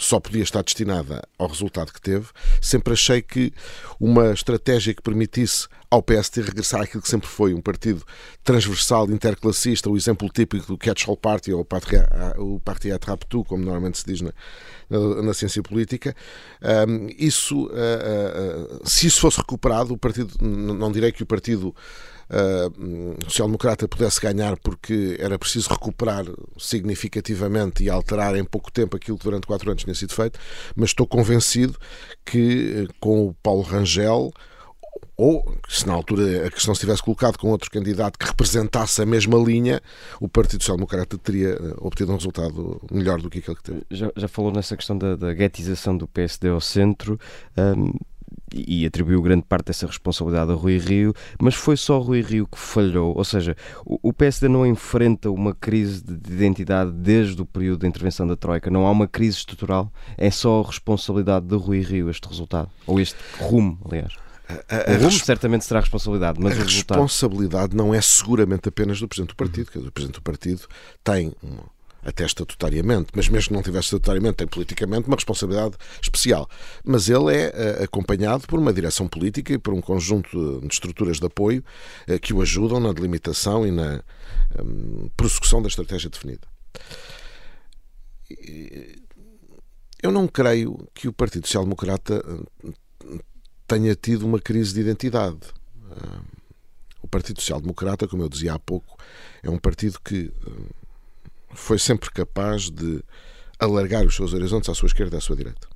[0.00, 2.26] só podia estar destinada ao resultado que teve,
[2.60, 3.52] sempre achei que
[4.00, 8.04] uma estratégia que permitisse ao PST regressar àquilo que sempre foi um partido
[8.44, 11.66] transversal, interclassista, o exemplo típico do Catch-all Party ou
[12.38, 14.32] o Parti Attrape-tout, como normalmente se diz na,
[14.88, 16.14] na, na ciência política,
[16.88, 21.74] um, isso, uh, uh, se isso fosse recuperado, o partido, não direi que o partido
[22.30, 26.24] uh, social-democrata pudesse ganhar porque era preciso recuperar
[26.58, 30.38] significativamente e alterar em pouco tempo aquilo que durante quatro anos tinha sido feito,
[30.74, 31.76] mas estou convencido
[32.24, 34.32] que com o Paulo Rangel
[35.16, 39.06] ou se na altura a questão se tivesse colocado com outro candidato que representasse a
[39.06, 39.82] mesma linha,
[40.18, 43.82] o Partido Social Democrata teria eh, obtido um resultado melhor do que aquele que teve.
[43.90, 47.20] Já, já falou nessa questão da, da guetização do PSD ao centro.
[47.56, 47.92] Um,
[48.52, 52.58] e atribuiu grande parte dessa responsabilidade a Rui Rio, mas foi só Rui Rio que
[52.58, 53.16] falhou.
[53.16, 58.26] Ou seja, o PSD não enfrenta uma crise de identidade desde o período da intervenção
[58.26, 58.70] da Troika.
[58.70, 59.92] Não há uma crise estrutural.
[60.16, 62.70] É só a responsabilidade de Rui Rio este resultado.
[62.86, 64.14] Ou este rumo, aliás.
[64.48, 67.00] A, a, o rumo certamente será a responsabilidade, mas a o resultado...
[67.00, 69.70] responsabilidade não é seguramente apenas do Presidente do Partido.
[69.74, 69.86] Uhum.
[69.86, 70.62] O Presidente do Partido
[71.04, 76.48] tem uma até estatutariamente, mas mesmo que não tivesse estatutariamente, tem politicamente uma responsabilidade especial.
[76.84, 77.48] Mas ele é
[77.80, 81.64] uh, acompanhado por uma direção política e por um conjunto de estruturas de apoio
[82.08, 84.02] uh, que o ajudam na delimitação e na
[84.58, 86.48] um, prossecução da estratégia definida.
[90.02, 92.24] Eu não creio que o Partido Social Democrata
[92.64, 93.18] eh,
[93.66, 95.40] tenha tido uma crise de identidade.
[97.02, 98.96] O Partido Social Democrata, como eu dizia há pouco,
[99.42, 100.32] é um partido que
[101.52, 103.02] foi sempre capaz de
[103.58, 105.68] alargar os seus horizontes à sua esquerda e à sua direita.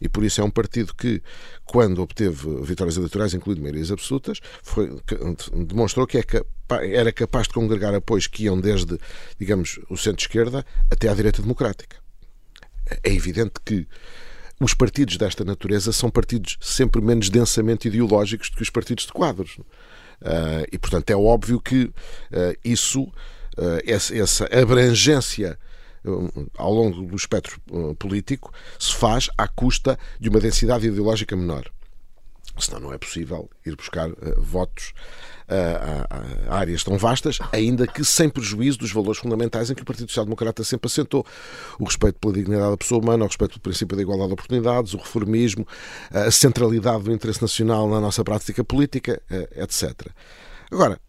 [0.00, 1.22] E por isso é um partido que,
[1.64, 4.90] quando obteve vitórias eleitorais, incluindo maiorias absolutas, foi,
[5.66, 6.24] demonstrou que é
[6.92, 8.98] era capaz de congregar apoios que iam desde,
[9.38, 11.96] digamos, o centro-esquerda até à direita democrática.
[13.02, 13.88] É evidente que
[14.60, 19.12] os partidos desta natureza são partidos sempre menos densamente ideológicos do que os partidos de
[19.12, 19.58] quadros.
[19.58, 21.92] Uh, e, portanto, é óbvio que uh,
[22.64, 23.10] isso
[23.86, 25.58] essa abrangência
[26.04, 31.36] eh, ao longo do espectro eh, político se faz à custa de uma densidade ideológica
[31.36, 31.70] menor.
[32.58, 34.92] Senão não é possível ir buscar votos
[35.48, 40.08] a, áreas tão vastas, ainda que sem prejuízo dos valores fundamentais em que o Partido
[40.08, 41.24] Social Democrata sempre assentou.
[41.78, 44.92] O respeito pela dignidade da pessoa humana, o respeito pelo princípio da igualdade de oportunidades,
[44.92, 45.66] o reformismo,
[46.10, 49.22] a centralidade do interesse nacional na nossa prática política,
[49.56, 50.08] etc.
[50.70, 51.00] Agora,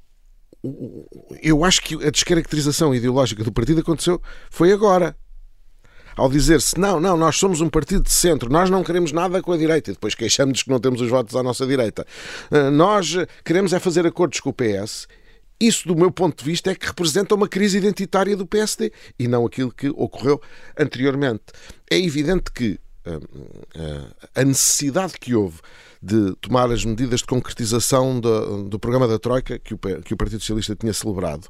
[1.42, 5.16] eu acho que a descaracterização ideológica do partido aconteceu foi agora
[6.16, 9.52] ao dizer-se não, não, nós somos um partido de centro, nós não queremos nada com
[9.54, 12.06] a direita, e depois queixamos-nos que não temos os votos à nossa direita.
[12.52, 15.08] Eh, nós queremos é fazer acordos com o PS.
[15.60, 19.28] Isso, do meu ponto de vista, é que representa uma crise identitária do PSD e
[19.28, 20.42] não aquilo que ocorreu
[20.78, 21.44] anteriormente.
[21.90, 22.91] É evidente que eh, eh,
[24.36, 25.60] a necessidade que houve
[26.02, 30.18] de tomar as medidas de concretização do, do programa da Troika que o, que o
[30.18, 31.48] Partido Socialista tinha celebrado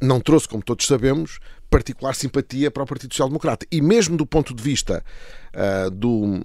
[0.00, 3.66] não trouxe, como todos sabemos, particular simpatia para o Partido Social Democrata.
[3.70, 5.04] E mesmo do ponto de vista
[5.54, 6.40] uh, do,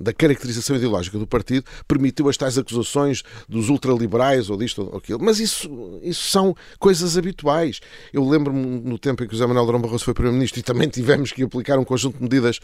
[0.00, 5.18] da caracterização ideológica do partido, permitiu as tais acusações dos ultraliberais ou disto ou aquilo.
[5.22, 7.80] Mas isso, isso são coisas habituais.
[8.12, 10.88] Eu lembro-me no tempo em que o José Manuel Durão Barroso foi Primeiro-Ministro e também
[10.88, 12.60] tivemos que aplicar um conjunto de medidas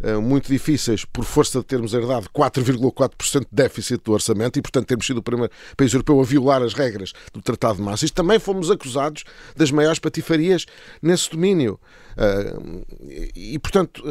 [0.00, 4.86] uh, muito difíceis por força de termos herdado 4,4% de déficit do orçamento e, portanto,
[4.86, 8.14] termos sido o primeiro país europeu a violar as regras do Tratado de Maastricht.
[8.14, 9.24] Também fomos acusados
[9.56, 10.66] das maiores patifarias
[11.02, 11.78] nesse domínio.
[12.16, 12.84] Uh,
[13.34, 14.02] e, portanto,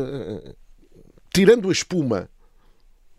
[1.34, 2.30] tirando a espuma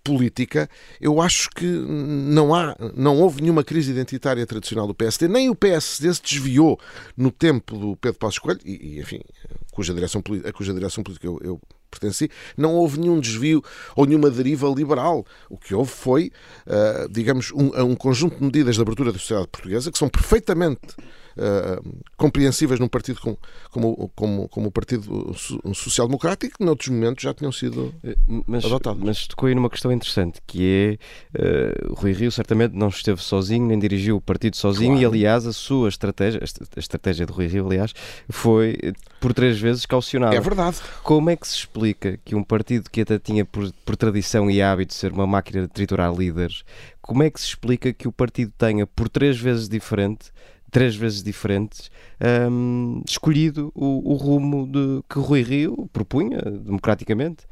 [0.04, 0.68] política,
[1.00, 5.54] eu acho que não há, não houve nenhuma crise identitária tradicional do PSD, nem o
[5.54, 6.78] PSD se desviou
[7.16, 9.20] no tempo do Pedro Passos Coelho, e, enfim,
[9.72, 13.62] cuja direção, a cuja direção política eu, eu pertenci, não houve nenhum desvio
[13.96, 15.24] ou nenhuma deriva liberal.
[15.48, 16.30] O que houve foi,
[16.66, 20.94] uh, digamos, um, um conjunto de medidas de abertura da sociedade portuguesa que são perfeitamente
[21.36, 23.38] uh, compreensíveis num partido como,
[23.70, 25.34] como, como, como o Partido
[25.74, 28.16] Social Democrático, que noutros momentos já tinham sido eh,
[28.46, 29.02] mas, adotados.
[29.02, 30.98] Mas tocou aí numa questão interessante, que
[31.34, 35.02] é uh, Rui Rio certamente não esteve sozinho, nem dirigiu o partido sozinho, claro.
[35.02, 37.92] e aliás a sua estratégia, a estratégia de Rui Rio, aliás,
[38.28, 38.78] foi
[39.20, 40.34] por três vezes caucionada.
[40.34, 40.78] É verdade.
[41.02, 44.60] Como é que se explica que um partido que até tinha por, por tradição e
[44.62, 46.64] hábito ser uma máquina de triturar líderes,
[47.00, 50.32] como é que se explica que o partido tenha por três vezes diferente
[50.74, 51.88] três vezes diferentes,
[52.50, 57.46] um, escolhido o, o, rumo de, que Rui Rio propunha democraticamente?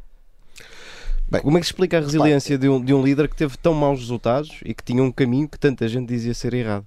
[1.30, 3.56] Bem, Como é que se explica a resiliência de um, de um líder que teve
[3.56, 6.84] tão maus resultados e que tinha um caminho que tanta gente dizia ser errado?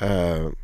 [0.00, 0.56] Uh,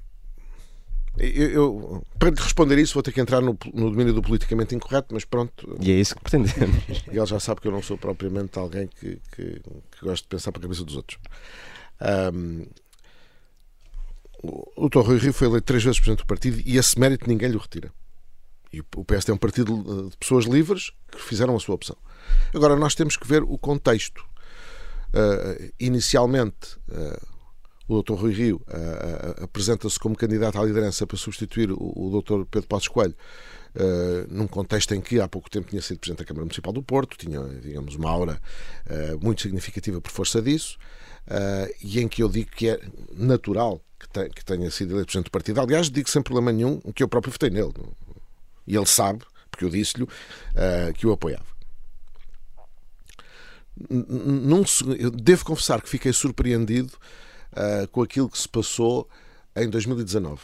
[1.18, 4.74] eu, eu, para lhe responder isso, vou ter que entrar no, no, domínio do politicamente
[4.74, 5.76] incorreto, mas pronto.
[5.82, 7.04] E é isso que pretendemos.
[7.12, 10.28] E ele já sabe que eu não sou propriamente alguém que, que, que gosta de
[10.28, 11.18] pensar para a cabeça dos outros.
[12.34, 12.64] Um,
[14.42, 15.00] o Dr.
[15.00, 17.92] Rui Rio foi eleito três vezes presidente do partido e esse mérito ninguém lhe retira.
[18.72, 21.96] E o PSD é um partido de pessoas livres que fizeram a sua opção.
[22.54, 24.24] Agora, nós temos que ver o contexto.
[25.12, 27.26] Uh, inicialmente, uh,
[27.86, 28.14] o Dr.
[28.14, 32.46] Rui Rio uh, apresenta-se como candidato à liderança para substituir o, o Dr.
[32.50, 33.14] Pedro Passos Coelho,
[34.28, 37.16] num contexto em que há pouco tempo tinha sido Presidente da Câmara Municipal do Porto,
[37.16, 38.38] tinha, digamos, uma aura
[39.22, 40.76] muito significativa por força disso,
[41.82, 42.78] e em que eu digo que é
[43.14, 45.60] natural que, que tenha sido eleito presidente do partido.
[45.60, 47.72] Aliás, digo sem problema nenhum que eu próprio votei nele.
[48.66, 51.52] E ele sabe, porque eu disse-lhe, uh, que o apoiava.
[54.98, 56.92] Eu devo confessar que fiquei surpreendido
[57.52, 59.08] uh, com aquilo que se passou
[59.56, 60.40] em 2019.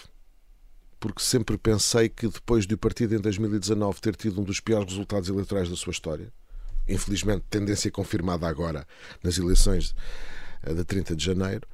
[0.99, 5.29] Porque sempre pensei que depois do partido em 2019 ter tido um dos piores resultados
[5.29, 6.33] eleitorais da sua história,
[6.89, 8.87] infelizmente tendência confirmada agora
[9.23, 9.95] nas eleições
[10.67, 11.67] uh, de 30 de janeiro,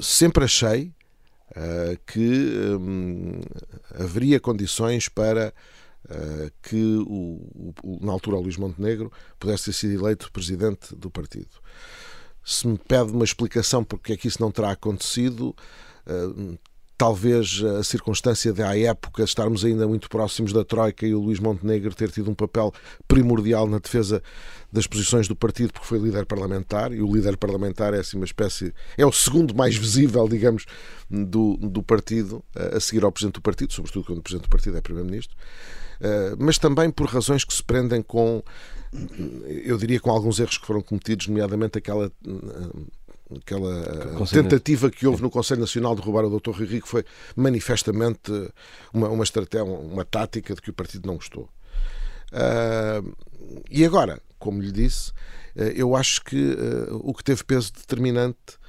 [0.00, 0.92] sempre achei
[2.06, 3.40] que um,
[3.98, 5.52] haveria condições para
[6.04, 11.10] uh, que, o, o, na altura, o Luís Montenegro pudesse ter sido eleito presidente do
[11.10, 11.50] partido.
[12.44, 15.54] Se me pede uma explicação porque é que isso não terá acontecido,
[16.06, 16.58] uh,
[17.00, 21.40] talvez a circunstância de, à época, estarmos ainda muito próximos da Troika e o Luís
[21.40, 22.74] Montenegro ter tido um papel
[23.08, 24.22] primordial na defesa
[24.70, 28.26] das posições do partido, porque foi líder parlamentar, e o líder parlamentar é assim uma
[28.26, 28.74] espécie.
[28.98, 30.66] é o segundo mais visível, digamos,
[31.08, 34.76] do, do partido, a seguir ao presidente do partido, sobretudo quando o presidente do partido
[34.76, 35.34] é primeiro-ministro,
[36.02, 38.42] eh, mas também por razões que se prendem com,
[39.46, 42.12] eu diria, com alguns erros que foram cometidos, nomeadamente aquela
[43.36, 46.50] aquela tentativa que houve no Conselho Nacional de roubar o Dr.
[46.50, 47.04] Rui Rico foi
[47.36, 48.32] manifestamente
[48.92, 51.48] uma, uma estratégia, uma tática de que o partido não gostou.
[52.32, 53.14] Uh,
[53.70, 55.10] e agora, como lhe disse,
[55.56, 58.60] uh, eu acho que uh, o que teve peso determinante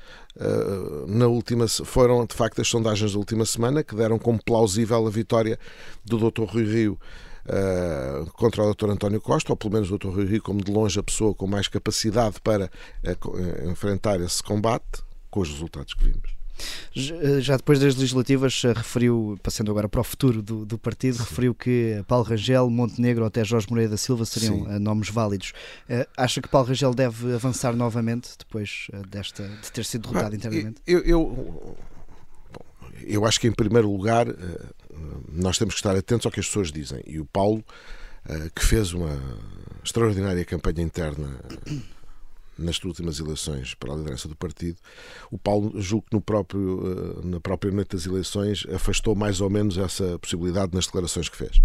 [1.10, 5.10] na última foram de facto as sondagens da última semana que deram como plausível a
[5.10, 5.60] vitória
[6.06, 6.43] do Dr.
[6.43, 7.00] Rui Rio
[7.45, 8.89] uh, contra o Dr.
[8.89, 10.10] António Costa, ou pelo menos o Dr.
[10.10, 15.04] Rui Rio, como de longe a pessoa com mais capacidade para uh, enfrentar esse combate,
[15.30, 16.41] com os resultados que vimos.
[16.93, 21.23] Já depois das legislativas, referiu, passando agora para o futuro do, do partido, Sim.
[21.23, 24.80] referiu que Paulo Rangel, Montenegro ou até Jorge Moreira da Silva seriam Sim.
[24.80, 25.54] nomes válidos.
[26.15, 30.82] Acha que Paulo Rangel deve avançar novamente depois desta, de ter sido derrotado ah, internamente?
[30.86, 31.75] Eu, eu,
[33.08, 34.27] eu acho que, em primeiro lugar,
[35.32, 37.01] nós temos que estar atentos ao que as pessoas dizem.
[37.06, 37.63] E o Paulo,
[38.27, 39.19] eh, que fez uma
[39.84, 41.39] extraordinária campanha interna
[42.58, 44.77] nas últimas eleições para a liderança do partido,
[45.32, 49.49] o Paulo, julgo que no próprio, eh, na própria noite das eleições, afastou mais ou
[49.49, 51.62] menos essa possibilidade nas declarações que fez.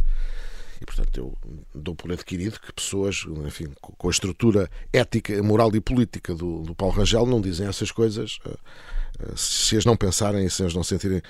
[0.80, 1.38] E, portanto, eu
[1.74, 6.74] dou por adquirido que pessoas, enfim, com a estrutura ética, moral e política do, do
[6.74, 8.56] Paulo Rangel não dizem essas coisas eh,
[9.36, 11.22] se as não pensarem e se as não sentirem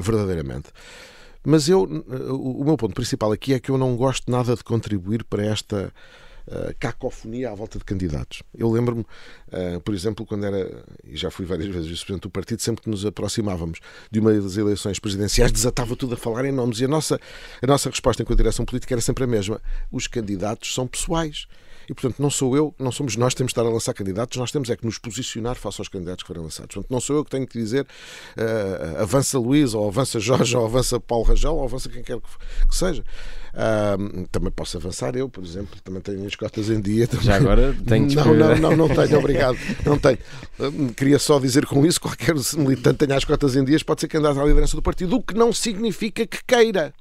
[0.00, 0.70] verdadeiramente.
[1.44, 5.22] Mas eu, o meu ponto principal aqui é que eu não gosto nada de contribuir
[5.24, 5.92] para esta
[6.48, 8.42] uh, cacofonia à volta de candidatos.
[8.56, 12.62] Eu lembro-me, uh, por exemplo, quando era, e já fui várias vezes vice-presidente do partido,
[12.62, 16.80] sempre que nos aproximávamos de uma das eleições presidenciais, desatava tudo a falar em nomes.
[16.80, 17.20] E a nossa,
[17.60, 19.60] a nossa resposta enquanto direção política era sempre a mesma:
[19.92, 21.46] os candidatos são pessoais.
[21.88, 24.36] E, portanto, não sou eu, não somos nós que temos de estar a lançar candidatos,
[24.38, 26.74] nós temos é que nos posicionar face aos candidatos que forem lançados.
[26.74, 30.64] Portanto, não sou eu que tenho que dizer uh, avança Luís, ou avança Jorge, ou
[30.64, 33.04] avança Paulo Rangel, ou avança quem quer que, que seja.
[33.54, 37.06] Uh, também posso avançar eu, por exemplo, também tenho as cotas em dia.
[37.06, 37.24] Também.
[37.24, 39.56] Já agora tenho Não, não, não, não tenho, obrigado.
[39.84, 40.18] Não tenho.
[40.58, 44.08] Uh, queria só dizer com isso: qualquer militante tenha as cotas em dias pode ser
[44.08, 46.92] candidato à liderança do partido, o que não significa que queira.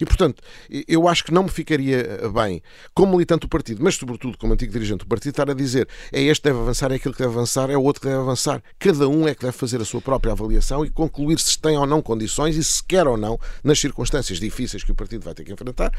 [0.00, 0.42] E, portanto,
[0.88, 2.62] eu acho que não me ficaria eh, bem,
[2.94, 6.22] como militante do partido, mas sobretudo como antigo dirigente do partido, estar a dizer é
[6.22, 8.62] este que deve avançar, é aquele que deve avançar, é o outro que deve avançar.
[8.78, 11.86] Cada um é que deve fazer a sua própria avaliação e concluir se tem ou
[11.86, 15.44] não condições e se quer ou não, nas circunstâncias difíceis que o partido vai ter
[15.44, 15.92] que enfrentar,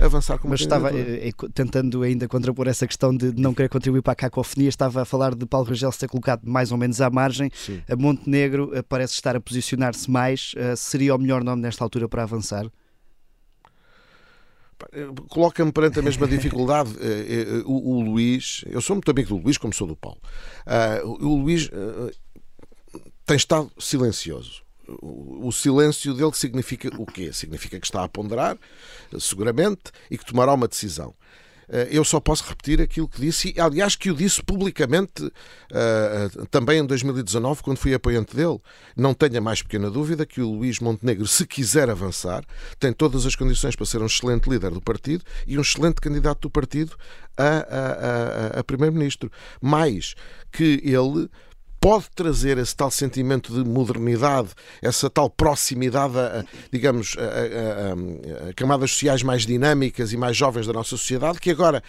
[0.00, 4.02] avançar como Mas estava eh, eh, tentando ainda contrapor essa questão de não querer contribuir
[4.02, 7.00] para a cacofonia, estava a falar de Paulo Rangel se ter colocado mais ou menos
[7.00, 7.50] à margem.
[7.54, 7.82] Sim.
[7.88, 10.54] A Montenegro parece estar a posicionar-se mais.
[10.76, 12.66] Seria o melhor nome nesta altura para avançar?
[15.28, 16.90] Coloca-me perante a mesma dificuldade.
[17.00, 20.20] Eh, eh, o, o, Luís, eu sou muito amigo do Luís, como sou do Paulo.
[20.66, 22.10] Uh, o Luís uh,
[23.26, 24.62] tem estado silencioso.
[24.86, 27.32] O, o silêncio dele significa o quê?
[27.32, 28.56] Significa que está a ponderar,
[29.18, 31.14] seguramente, e que tomará uma decisão.
[31.68, 36.46] Eh, eu só posso repetir aquilo que disse, e aliás que o disse publicamente uh,
[36.50, 38.58] também em 2019, quando fui apoiante dele.
[38.96, 42.44] Não tenha mais pequena dúvida que o Luís Montenegro, se quiser avançar,
[42.78, 46.42] tem todas as condições para ser um excelente líder do partido e um excelente candidato
[46.42, 46.96] do partido
[47.36, 49.30] a, a, a, a primeiro-ministro.
[49.60, 50.14] Mais
[50.50, 51.28] que ele
[51.80, 54.48] pode trazer esse tal sentimento de modernidade,
[54.82, 60.66] essa tal proximidade a, digamos, a, a, a, camadas sociais mais dinâmicas e mais jovens
[60.66, 61.82] da nossa sociedade, que agora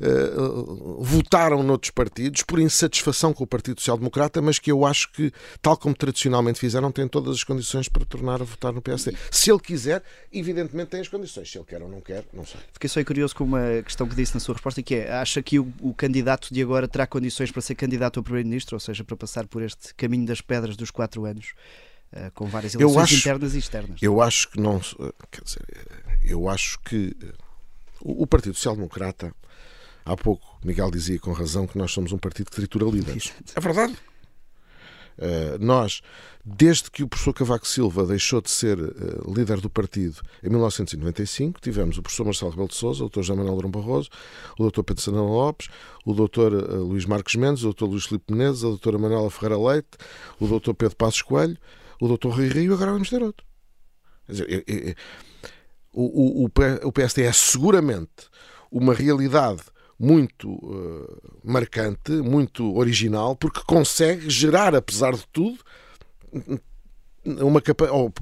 [0.00, 5.10] uh, votaram noutros partidos por insatisfação com o Partido Social Democrata, mas que eu acho
[5.12, 9.16] que, tal como tradicionalmente fizeram, têm todas as condições para tornar a votar no PSD.
[9.30, 11.50] Se ele quiser, evidentemente tem as condições.
[11.50, 12.60] Se ele quer ou não quer, não sei.
[12.72, 15.58] Fiquei só curioso com uma questão que disse na sua resposta, que é, acha que
[15.58, 19.16] o, o candidato de agora terá condições para ser candidato a Primeiro-Ministro, ou seja, para
[19.16, 21.54] passar por este caminho das pedras dos quatro anos?
[22.10, 24.02] Uh, com várias eleições acho, internas e externas.
[24.02, 24.80] Eu acho que não.
[25.30, 25.62] Quer dizer,
[26.24, 27.14] eu acho que
[28.00, 29.34] o Partido Social Democrata
[30.08, 33.30] Há pouco, Miguel dizia com razão que nós somos um partido que tritura líderes.
[33.54, 33.94] É verdade.
[35.18, 36.00] Uh, nós,
[36.42, 41.60] desde que o professor Cavaco Silva deixou de ser uh, líder do partido em 1995,
[41.60, 43.20] tivemos o professor Marcelo Rebelo de Sousa, o Dr.
[43.20, 44.08] José Manuel Durão Barroso,
[44.58, 44.82] o Dr.
[44.82, 45.68] Pedro Santana Lopes,
[46.06, 46.54] o Dr.
[46.54, 47.84] Uh, Luís Marques Mendes, o Dr.
[47.84, 48.98] Luís Filipe Menezes, a Dra.
[48.98, 49.98] Manuela Ferreira Leite,
[50.40, 50.72] o Dr.
[50.72, 51.58] Pedro Passos Coelho,
[52.00, 52.28] o Dr.
[52.28, 53.44] Rui Rio, agora vamos ter outro.
[54.24, 54.94] Quer dizer, eu, eu, eu,
[55.92, 56.50] o, o,
[56.84, 58.28] o PSD é seguramente
[58.70, 59.62] uma realidade
[59.98, 65.58] muito uh, marcante, muito original, porque consegue gerar, apesar de tudo,
[67.24, 67.60] uma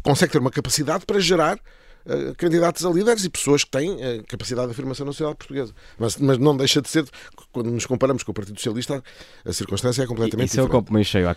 [0.03, 1.61] consegue ter uma capacidade para gerar
[2.07, 5.73] uh, candidatos a líderes e pessoas que têm uh, capacidade de afirmação na sociedade portuguesa.
[5.99, 7.05] Mas, mas não deixa de ser,
[7.53, 9.03] quando nos comparamos com o Partido Socialista,
[9.45, 10.75] a circunstância é completamente Isso diferente.
[10.75, 11.29] é o copo meio cheio.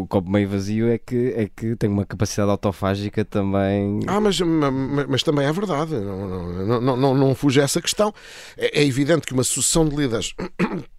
[0.00, 4.00] O copo meio vazio é que, é que tem uma capacidade autofágica também.
[4.06, 5.94] Ah, mas, mas, mas também é verdade.
[5.94, 8.12] Não, não, não, não, não fuge essa questão.
[8.56, 10.34] É, é evidente que uma sucessão de líderes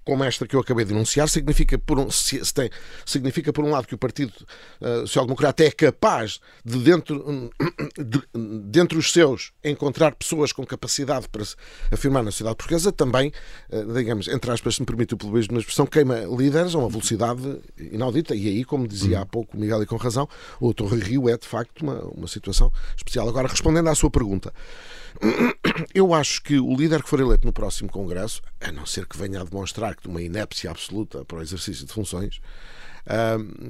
[0.08, 2.70] como esta que eu acabei de denunciar, significa por um, se, se tem,
[3.06, 4.32] significa por um lado que o Partido
[4.80, 7.52] uh, Social Democrata é capaz de dentro,
[8.00, 8.24] de,
[8.72, 11.58] dentre os seus encontrar pessoas com capacidade para se
[11.92, 13.34] afirmar na sociedade portuguesa, também,
[13.70, 16.88] uh, digamos, entre aspas, se me permite o pluralismo na expressão, queima líderes a uma
[16.88, 18.34] velocidade inaudita.
[18.34, 20.30] E aí, como dizia há pouco o Miguel e com razão,
[20.62, 23.28] o Torre Rio é de facto uma, uma situação especial.
[23.28, 24.54] Agora, respondendo à sua pergunta,
[25.94, 29.18] eu acho que o líder que for eleito no próximo Congresso, a não ser que
[29.18, 32.40] venha a demonstrar que uma inépcia absoluta para o exercício de funções,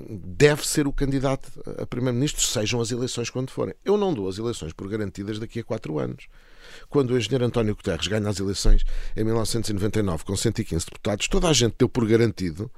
[0.09, 3.73] deve ser o candidato a primeiro-ministro, sejam as eleições quando forem.
[3.85, 6.27] Eu não dou as eleições por garantidas daqui a quatro anos.
[6.89, 8.83] Quando o engenheiro António Guterres ganha as eleições
[9.15, 12.71] em 1999 com 115 deputados, toda a gente deu por garantido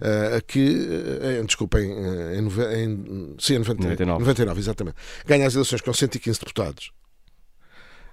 [0.00, 4.20] Uh, que, uh, desculpem, uh, em, em, sim, em 90, 99.
[4.20, 6.90] 99, exatamente, ganha as eleições com 115 deputados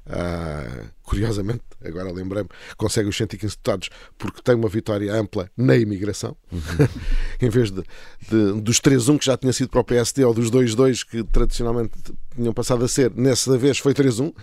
[0.08, 2.48] Uh, curiosamente, agora lembrei-me,
[2.78, 6.88] consegue os 115 deputados porque tem uma vitória ampla na imigração, uhum.
[7.42, 7.84] em vez de,
[8.30, 11.92] de dos 3-1 que já tinha sido para o PSD ou dos 2-2 que tradicionalmente
[12.34, 14.34] tinham passado a ser, nessa vez foi 3-1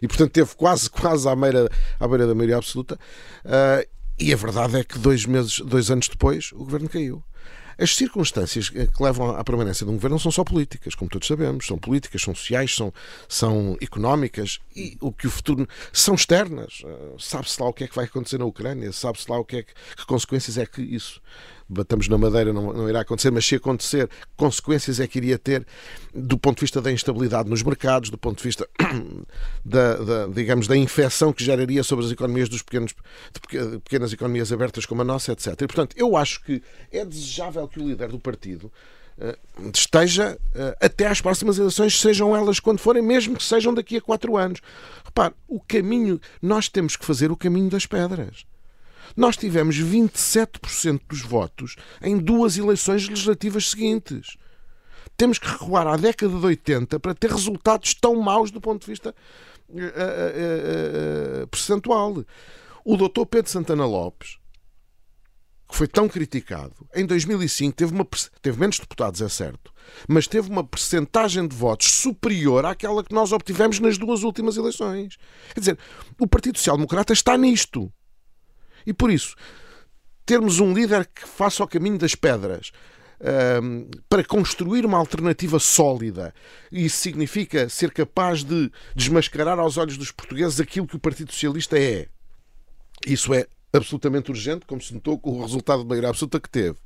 [0.00, 1.68] e portanto teve quase, quase à beira,
[1.98, 2.98] à beira da maioria absoluta.
[3.44, 3.86] Uh,
[4.18, 7.22] e a verdade é que dois meses, dois anos depois, o governo caiu.
[7.80, 11.26] As circunstâncias que levam à permanência de um governo não são só políticas, como todos
[11.26, 11.66] sabemos.
[11.66, 12.92] São políticas, são sociais, são,
[13.28, 15.66] são económicas e o que o futuro.
[15.92, 16.82] são externas.
[16.84, 19.56] Ah, sabe-se lá o que é que vai acontecer na Ucrânia, sabe-se lá o que
[19.56, 21.22] é que, que consequências é que isso
[21.70, 25.64] batamos na madeira, não, não irá acontecer, mas se acontecer, consequências é que iria ter
[26.12, 28.68] do ponto de vista da instabilidade nos mercados, do ponto de vista
[29.64, 34.52] da, da digamos, da infecção que geraria sobre as economias dos pequenos, de pequenas economias
[34.52, 35.52] abertas como a nossa, etc.
[35.52, 36.60] E, portanto, eu acho que
[36.90, 38.72] é desejável que o líder do partido
[39.18, 39.38] eh,
[39.74, 44.00] esteja eh, até às próximas eleições, sejam elas quando forem, mesmo que sejam daqui a
[44.00, 44.60] quatro anos.
[45.04, 48.44] Repare, o caminho, nós temos que fazer o caminho das pedras.
[49.16, 54.36] Nós tivemos 27% dos votos em duas eleições legislativas seguintes.
[55.16, 58.86] Temos que recuar à década de 80 para ter resultados tão maus do ponto de
[58.86, 59.14] vista
[59.68, 62.24] uh, uh, uh, percentual.
[62.84, 64.38] O doutor Pedro Santana Lopes,
[65.68, 68.06] que foi tão criticado, em 2005 teve, uma,
[68.40, 69.72] teve menos deputados, é certo,
[70.08, 75.16] mas teve uma percentagem de votos superior àquela que nós obtivemos nas duas últimas eleições.
[75.54, 75.78] Quer dizer,
[76.18, 77.92] o Partido Social Democrata está nisto.
[78.86, 79.34] E por isso,
[80.24, 82.72] termos um líder que faça o caminho das pedras
[84.08, 86.34] para construir uma alternativa sólida,
[86.72, 91.78] isso significa ser capaz de desmascarar aos olhos dos portugueses aquilo que o Partido Socialista
[91.78, 92.08] é.
[93.06, 96.78] Isso é absolutamente urgente, como se notou com o resultado de maioria absoluta que teve.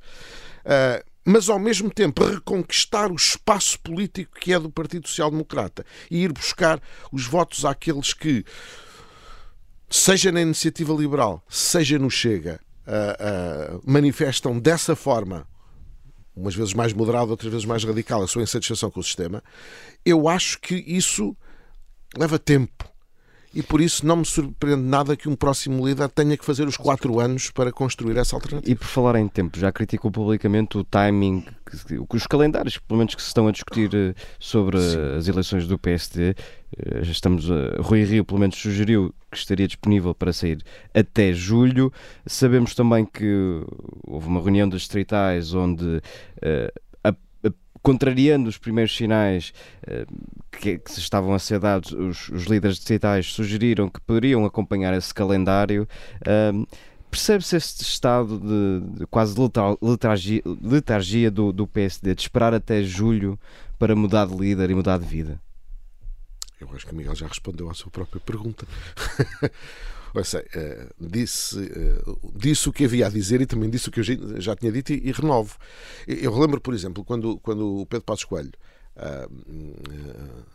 [0.65, 5.83] Uh, mas ao mesmo tempo reconquistar o espaço político que é do Partido Social Democrata
[6.11, 6.79] e ir buscar
[7.11, 8.45] os votos àqueles que
[9.89, 15.47] seja na iniciativa liberal, seja no Chega, uh, uh, manifestam dessa forma,
[16.35, 19.43] umas vezes mais moderada, outras vezes mais radical, a sua insatisfação com o sistema,
[20.05, 21.35] eu acho que isso
[22.17, 22.94] leva tempo.
[23.55, 26.75] E por isso não me surpreende nada que um próximo líder tenha que fazer os
[26.75, 28.69] quatro anos para construir essa alternativa.
[28.69, 31.45] E por falar em tempo, já criticou publicamente o timing,
[32.09, 34.99] os calendários, pelo menos que se estão a discutir eh, sobre Sim.
[35.17, 36.35] as eleições do PSD.
[36.77, 37.47] Eh, já estamos,
[37.79, 41.91] Rui Rio pelo menos sugeriu que estaria disponível para sair até julho.
[42.25, 43.61] Sabemos também que
[44.05, 46.01] houve uma reunião das distritais onde uh,
[47.85, 50.11] contrariando os primeiros sinais uh,
[50.51, 55.13] que, se estavam a ser dados, os, os líderes distritais sugeriram que poderiam acompanhar esse
[55.13, 55.87] calendário.
[56.21, 56.67] Uh,
[57.11, 59.35] Percebe-se este estado de, de quase
[59.81, 63.39] letargia, letargia do, do PSD, de esperar até julho
[63.79, 65.39] para mudar de líder e mudar de vida?
[66.59, 68.67] Eu acho que o Miguel já respondeu à sua própria pergunta.
[70.23, 73.99] Sei, uh, disse, uh, disse o que havia a dizer e também disse o que
[73.99, 75.57] eu já tinha dito e, e renovo.
[76.07, 78.51] Eu relembro, por exemplo, quando, quando o Pedro Passos Coelho
[78.95, 80.45] uh,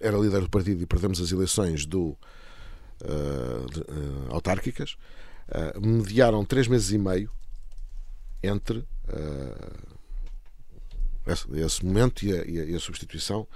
[0.00, 2.16] era líder do partido e perdemos as eleições do,
[3.72, 3.84] de,
[4.30, 4.96] autárquicas,
[5.80, 7.30] mediaram três meses e meio
[8.42, 8.84] entre
[11.24, 13.46] esse, esse, momento e a, e a, substituição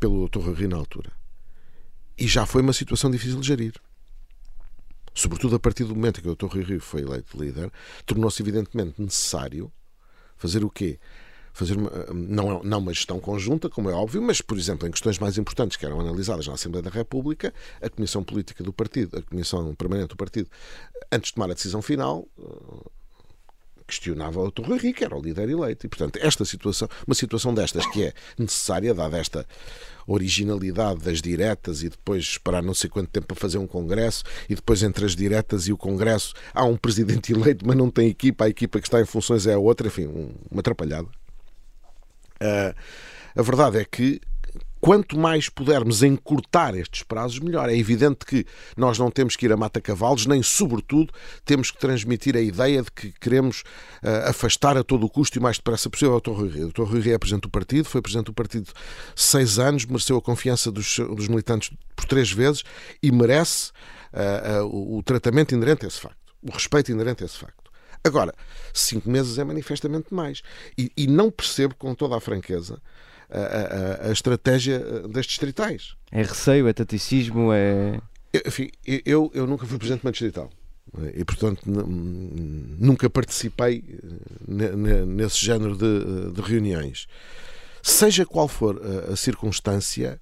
[0.00, 0.38] pelo Dr.
[0.38, 1.12] Rui na altura.
[2.16, 3.74] E já foi uma situação difícil de gerir
[5.16, 6.46] sobretudo a partir do momento em que o Dr.
[6.46, 7.72] Rui Rio foi eleito líder,
[8.04, 9.72] tornou-se evidentemente necessário
[10.36, 11.00] fazer o quê?
[11.54, 15.18] Fazer uma, não, não uma gestão conjunta, como é óbvio, mas, por exemplo, em questões
[15.18, 19.22] mais importantes que eram analisadas na Assembleia da República, a Comissão Política do Partido, a
[19.22, 20.50] Comissão Permanente do Partido,
[21.10, 22.28] antes de tomar a decisão final,
[23.86, 25.86] questionava o Rio, que era o líder eleito.
[25.86, 29.46] E, portanto, esta situação, uma situação destas que é necessária, dada esta
[30.06, 34.54] originalidade das diretas e depois esperar não sei quanto tempo para fazer um congresso e
[34.54, 38.44] depois entre as diretas e o congresso há um presidente eleito, mas não tem equipa,
[38.44, 40.06] a equipa que está em funções é a outra, enfim,
[40.50, 41.08] uma atrapalhada.
[42.40, 42.74] Uh,
[43.34, 44.20] a verdade é que
[44.80, 47.68] quanto mais pudermos encurtar estes prazos, melhor.
[47.68, 48.46] É evidente que
[48.76, 51.12] nós não temos que ir a mata-cavalos, nem, sobretudo,
[51.44, 53.62] temos que transmitir a ideia de que queremos
[54.02, 56.30] uh, afastar a todo o custo e o mais depressa possível o Dr.
[56.30, 56.68] Rui Rio.
[56.68, 56.82] O Dr.
[56.82, 58.70] Rui Rio é presidente do partido, foi presidente do partido
[59.14, 62.62] seis anos, mereceu a confiança dos, dos militantes por três vezes
[63.02, 63.72] e merece
[64.12, 67.66] uh, uh, o, tratamento inerente a esse facto, o respeito inerente a esse facto.
[68.04, 68.32] Agora,
[68.72, 70.42] cinco meses é manifestamente mais.
[70.78, 72.80] E, e não percebo, com toda a franqueza,
[73.30, 75.94] a, a, a estratégia eh, das distritais.
[76.10, 78.00] É receio, é taticismo, é.
[78.46, 80.50] Enfim, eu, eu nunca fui presidente de uma distrital
[81.14, 83.82] e, portanto, nunca participei
[84.48, 87.06] eh, nesse género de, de reuniões.
[87.82, 90.20] Seja qual for a, a circunstância,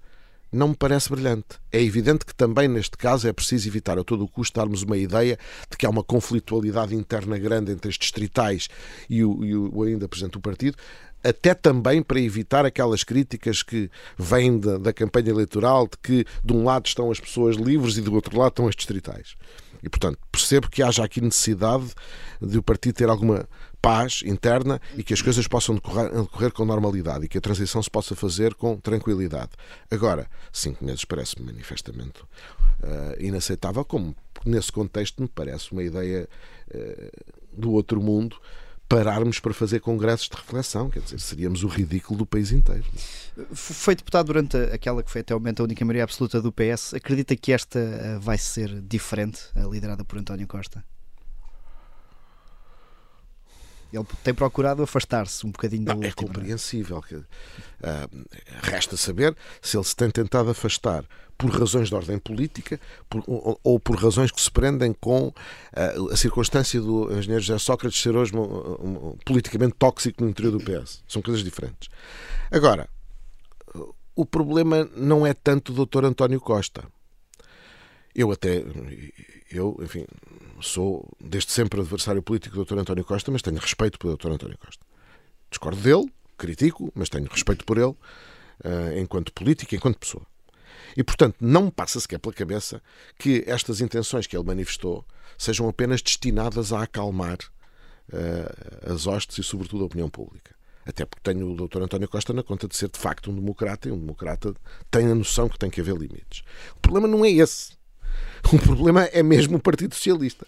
[0.50, 1.58] não me parece brilhante.
[1.72, 4.96] É evidente que também neste caso é preciso evitar a todo o custo darmos uma
[4.96, 5.38] ideia
[5.70, 8.68] de que há uma conflitualidade interna grande entre as distritais
[9.08, 10.76] e o, e o ainda Presidente do Partido,
[11.24, 16.52] até também para evitar aquelas críticas que vêm da, da, campanha eleitoral de que de
[16.52, 19.34] um lado estão as pessoas livres e do outro lado estão as distritais.
[19.82, 21.92] E, portanto, percebo que haja aqui necessidade
[22.40, 23.48] de o partido ter alguma
[23.80, 27.82] paz interna e que as coisas possam decorrer, decorrer com normalidade e que a transição
[27.82, 29.50] se possa fazer com tranquilidade.
[29.90, 34.16] Agora, cinco meses parece-me manifestamente uh, inaceitável, como
[34.46, 36.26] nesse contexto me parece uma ideia
[36.74, 38.36] uh, do outro mundo
[38.94, 42.84] pararmos para fazer congressos de reflexão, quer dizer, seríamos o ridículo do país inteiro.
[43.52, 46.94] Foi deputado durante aquela que foi até o momento a única maioria absoluta do PS.
[46.94, 49.40] Acredita que esta eh, vai ser diferente,
[49.70, 50.84] liderada por António Costa?
[53.94, 56.98] Ele tem procurado afastar-se um bocadinho da não, É compreensível.
[56.98, 58.24] Uh,
[58.62, 61.04] resta saber se ele se tem tentado afastar
[61.36, 66.12] por razões de ordem política por, ou, ou, por razões que se prendem com uh,
[66.12, 70.58] a circunstância do engenheiro José Sócrates ser hoje um, um, politicamente tóxico no interior do
[70.58, 71.02] PS.
[71.08, 71.88] São coisas diferentes.
[72.50, 72.88] Agora,
[74.14, 76.84] o problema não é tanto o doutor António Costa.
[78.14, 78.64] Eu até,
[79.50, 80.06] eu, enfim,
[80.60, 82.78] sou desde sempre adversário político do Dr.
[82.78, 84.30] António Costa, mas tenho respeito pelo Dr.
[84.30, 84.84] António Costa.
[85.50, 90.24] Discordo dele, critico, mas tenho respeito por ele uh, enquanto político, enquanto pessoa.
[90.96, 92.80] E, portanto, não me passa sequer pela cabeça
[93.18, 95.04] que estas intenções que ele manifestou
[95.36, 97.38] sejam apenas destinadas a acalmar
[98.12, 100.54] uh, as hostes e, sobretudo, a opinião pública.
[100.86, 101.82] Até porque tenho o Dr.
[101.82, 104.54] António Costa na conta de ser, de facto, um democrata e um democrata
[104.90, 106.42] tem a noção que tem que haver limites.
[106.76, 107.72] O problema não é esse.
[108.52, 110.46] O problema é mesmo o Partido Socialista.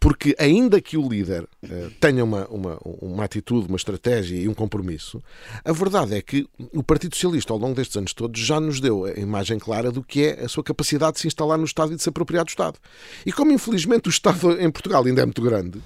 [0.00, 4.54] Porque, ainda que o líder uh, tenha uma, uma, uma atitude, uma estratégia e um
[4.54, 5.22] compromisso,
[5.64, 9.04] a verdade é que o Partido Socialista, ao longo destes anos todos, já nos deu
[9.04, 11.96] a imagem clara do que é a sua capacidade de se instalar no Estado e
[11.96, 12.78] de se apropriar do Estado.
[13.24, 15.80] E como, infelizmente, o Estado em Portugal ainda é muito grande,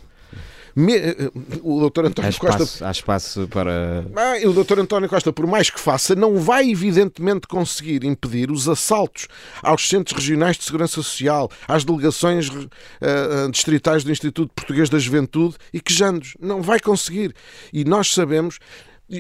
[0.79, 2.87] me, eh, o doutor António há espaço, Costa.
[2.87, 4.07] Há espaço para.
[4.15, 8.69] Ah, o doutor António Costa, por mais que faça, não vai evidentemente conseguir impedir os
[8.69, 9.27] assaltos
[9.61, 15.57] aos centros regionais de segurança social, às delegações uh, distritais do Instituto Português da Juventude
[15.73, 16.35] e quejandos.
[16.41, 17.35] Não vai conseguir.
[17.73, 18.61] E nós sabemos.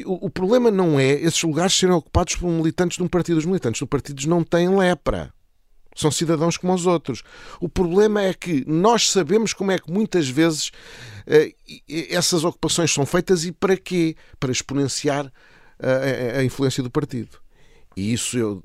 [0.04, 3.38] O, o problema não é esses lugares serem ocupados por militantes de um partido.
[3.38, 5.32] Os militantes do partido não têm lepra
[5.94, 7.22] são cidadãos como os outros.
[7.60, 10.68] O problema é que nós sabemos como é que muitas vezes
[11.26, 11.54] uh,
[12.10, 14.16] essas ocupações são feitas e para quê?
[14.38, 15.32] Para exponenciar
[15.80, 17.38] eh, a, a, influência do partido.
[17.96, 18.62] E isso eu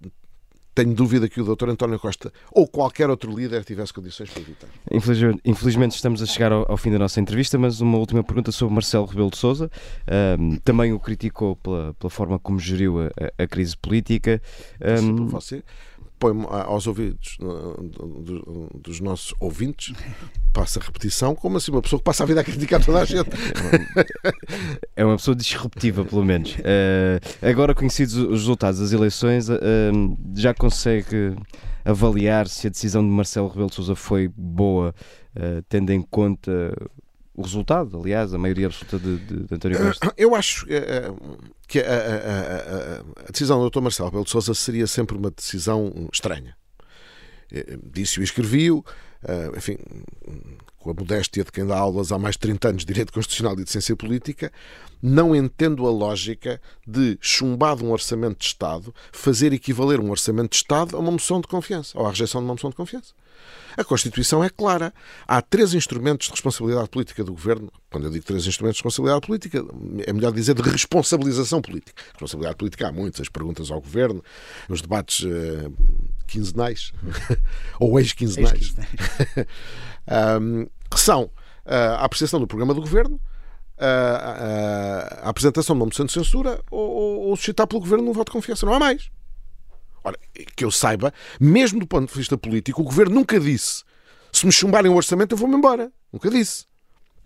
[0.73, 1.69] tenho dúvida que o Dr.
[1.69, 4.67] António Costa ou qualquer outro líder tivesse condições para evitar.
[4.91, 8.51] Infelizmente, infelizmente estamos a chegar ao, ao, fim da nossa entrevista, mas uma última pergunta
[8.51, 9.69] sobre Marcelo Rebelo de Sousa.
[10.39, 14.41] Um, também o criticou pela, pela forma como geriu a, a crise política.
[14.81, 15.63] Um, você
[16.23, 17.37] põe aos ouvidos
[18.73, 19.93] dos nossos ouvintes,
[20.53, 23.05] passa a repetição, como assim uma pessoa que passa a vida a criticar toda a
[23.05, 23.29] gente.
[24.95, 26.55] É uma pessoa disruptiva, pelo menos.
[26.55, 29.57] Uh, agora conhecidos os resultados das eleições, uh,
[30.35, 31.35] já consegue
[31.83, 34.95] avaliar se a decisão de Marcelo Rebelo de Sousa foi boa,
[35.35, 36.73] uh, tendo em conta
[37.35, 40.13] o resultado, aliás, a maioria absoluta de, de, de António Costa?
[40.15, 40.67] Eu acho
[41.67, 43.81] que a, a, a, a, decisão do Dr.
[43.81, 46.55] Marcelo Rebelo de Sousa seria sempre uma decisão estranha.
[47.91, 48.83] disse-o e escrevi-o,
[49.55, 49.77] enfim,
[50.83, 53.57] com a modéstia de quem dá aulas há mais de 30 anos de Direito Constitucional
[53.57, 54.51] e de Ciência Política,
[55.01, 60.57] não entendo a lógica de, chumbado um orçamento de Estado, fazer equivaler um orçamento de
[60.57, 63.13] Estado a uma moção de confiança, ou à rejeição de uma moção de confiança.
[63.75, 64.93] A Constituição é clara.
[65.27, 67.71] Há três instrumentos de responsabilidade política do governo.
[67.89, 69.65] Quando eu digo três instrumentos de responsabilidade política,
[70.05, 72.01] é melhor dizer de responsabilização política.
[72.11, 74.23] Responsabilidade política há muitas, as perguntas ao governo,
[74.69, 75.73] os debates uh,
[76.27, 76.91] quinzenais
[77.79, 78.75] ou ex-quinzenais, ex
[80.41, 83.19] um, que são uh, a apreciação do programa do governo,
[83.77, 88.09] a, a, a, apresentação de uma moção de censura ou, ou, ou suscitar pelo governo
[88.09, 88.65] um voto de confiança.
[88.65, 89.09] Não há mais.
[90.03, 90.17] Ora,
[90.55, 93.83] que eu saiba, mesmo do ponto de vista político, o governo nunca disse
[94.33, 95.91] se me chumbarem o orçamento eu vou-me embora.
[96.11, 96.65] Nunca disse.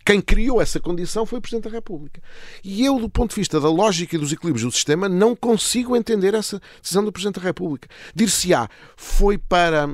[0.07, 2.21] Quem criou essa condição foi o Presidente da República.
[2.63, 5.97] E eu, do ponto de vista da lógica e dos equilíbrios do sistema, não consigo
[5.97, 7.89] entender essa decisão do Presidente da República.
[8.15, 9.93] Dir-se-á, foi para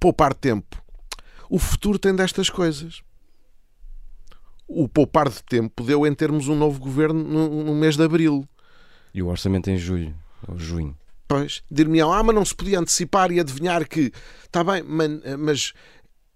[0.00, 0.82] poupar tempo.
[1.48, 3.02] O futuro tem destas coisas.
[4.66, 8.44] O poupar de tempo deu em termos um novo governo no, no mês de abril.
[9.14, 10.12] E o orçamento em julho,
[10.48, 10.98] ou junho.
[11.28, 14.10] Pois, dir-me ah, mas não se podia antecipar e adivinhar que.
[14.42, 14.82] Está bem,
[15.38, 15.72] mas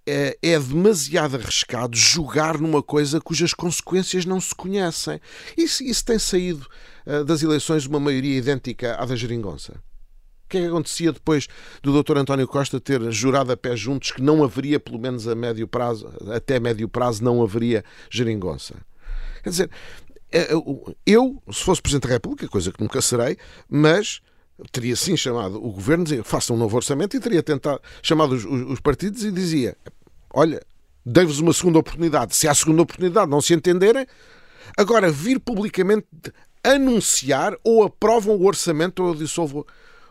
[0.07, 5.21] é, é, demasiado arriscado jogar numa coisa cujas consequências não se conhecem.
[5.57, 6.67] Isso, isso tem saído
[7.07, 9.73] uh, das eleições uma maioria idêntica à da Geringonça.
[10.45, 11.49] O que é que acontecia depois
[11.83, 12.19] do Dr.
[12.19, 16.13] António Costa ter jurado a pé juntos que não haveria, pelo menos a médio prazo,
[16.35, 18.75] até médio prazo, não haveria Geringonça?
[19.43, 19.71] Quer dizer,
[20.31, 20.51] eh,
[21.07, 23.39] eu, se fosse Presidente da República, coisa que nunca serei,
[23.69, 24.21] mas
[24.71, 28.45] teria sim chamado o governo, dizia, faça um novo orçamento e teria tentado chamado os,
[28.45, 29.77] os, os partidos e dizia:
[30.33, 30.63] olha,
[31.05, 32.35] dei-vos uma segunda oportunidade.
[32.35, 34.07] Se há segunda oportunidade não se entenderem,
[34.77, 36.07] agora vir publicamente
[36.63, 39.67] anunciar ou aprovam o orçamento ou eu dissolvo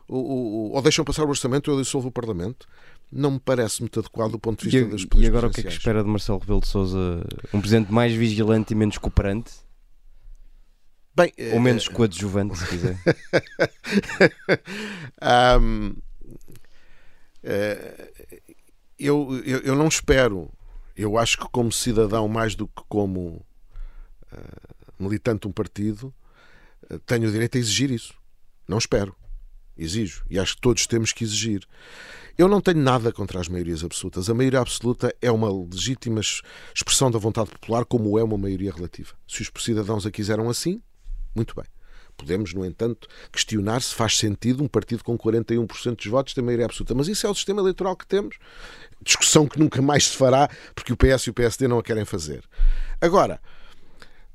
[0.07, 2.67] ou, ou, ou deixam passar o orçamento ou eu dissolvo o Parlamento
[3.13, 5.61] não me parece muito adequado do ponto de vista e, das E agora o que
[5.61, 7.23] é que espera de Marcelo Rebelo de Sousa?
[7.53, 9.51] Um presidente mais vigilante e menos cooperante?
[11.16, 12.97] Bem, Ou menos uh, coadjuvante, se quiser.
[15.61, 15.95] um, uh,
[17.43, 18.11] eh,
[18.97, 20.51] eu, eu, eu, não espero.
[20.95, 23.45] Eu acho que, como cidadão, mais do que como
[24.32, 26.11] uh, militante de um partido,
[27.05, 28.16] tenho o direito a exigir isso.
[28.68, 29.16] Não espero.
[29.78, 30.26] Exijo.
[30.30, 31.68] E acho que todos temos que exigir.
[32.36, 34.30] Eu não tenho nada contra as maiorias absolutas.
[34.30, 39.14] A maioria absoluta é uma legítima expressão da vontade popular, como é uma maioria relativa.
[39.28, 40.82] Se os cidadãos a quiseram assim,
[41.36, 41.65] muito bem.
[42.15, 46.65] Podemos, no entanto, questionar se faz sentido um partido com 41% dos votos ter maioria
[46.65, 46.93] absoluta.
[46.93, 48.38] Mas isso é o sistema eleitoral que temos.
[49.01, 52.05] Discussão que nunca mais se fará, porque o PS e o PSD não a querem
[52.05, 52.43] fazer.
[53.01, 53.41] Agora,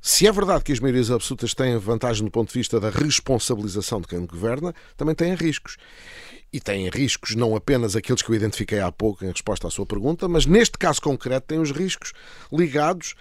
[0.01, 3.99] se é verdade que as maiorias absolutas têm vantagem do ponto de vista da responsabilização
[3.99, 5.77] de quem governa, também têm riscos.
[6.51, 9.85] E têm riscos não apenas aqueles que eu identifiquei há pouco em resposta à sua
[9.85, 12.13] pergunta, mas neste caso concreto têm os riscos
[12.51, 13.13] ligados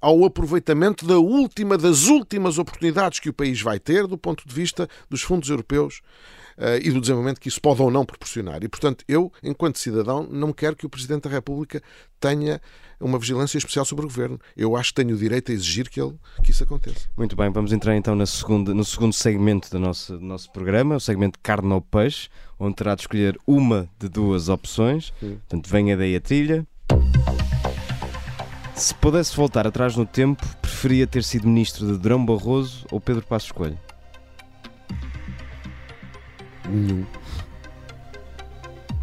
[0.00, 4.54] ao aproveitamento da última das últimas oportunidades que o país vai ter do ponto de
[4.54, 6.02] vista dos fundos europeus
[6.58, 8.62] uh, e do desenvolvimento que isso pode ou não proporcionar.
[8.62, 11.82] E, portanto, eu, enquanto cidadão, não quero que o Presidente da República
[12.20, 12.60] tenha
[13.00, 14.38] uma vigilância especial sobre o Governo.
[14.54, 16.14] Eu acho que tenho o direito a exigir que, ele,
[16.44, 17.08] que isso aconteça.
[17.16, 20.96] Muito bem, vamos entrar então na segunda, no segundo segmento do nosso, do nosso programa,
[20.96, 25.12] o segmento carne ou peixe, onde terá de escolher uma de duas opções.
[25.18, 25.38] Sim.
[25.48, 26.66] Portanto, venha daí a trilha.
[28.74, 33.22] Se pudesse voltar atrás no tempo, preferia ter sido ministro de Drão Barroso ou Pedro
[33.22, 33.78] Passos Coelho?
[36.68, 37.06] Nenhum.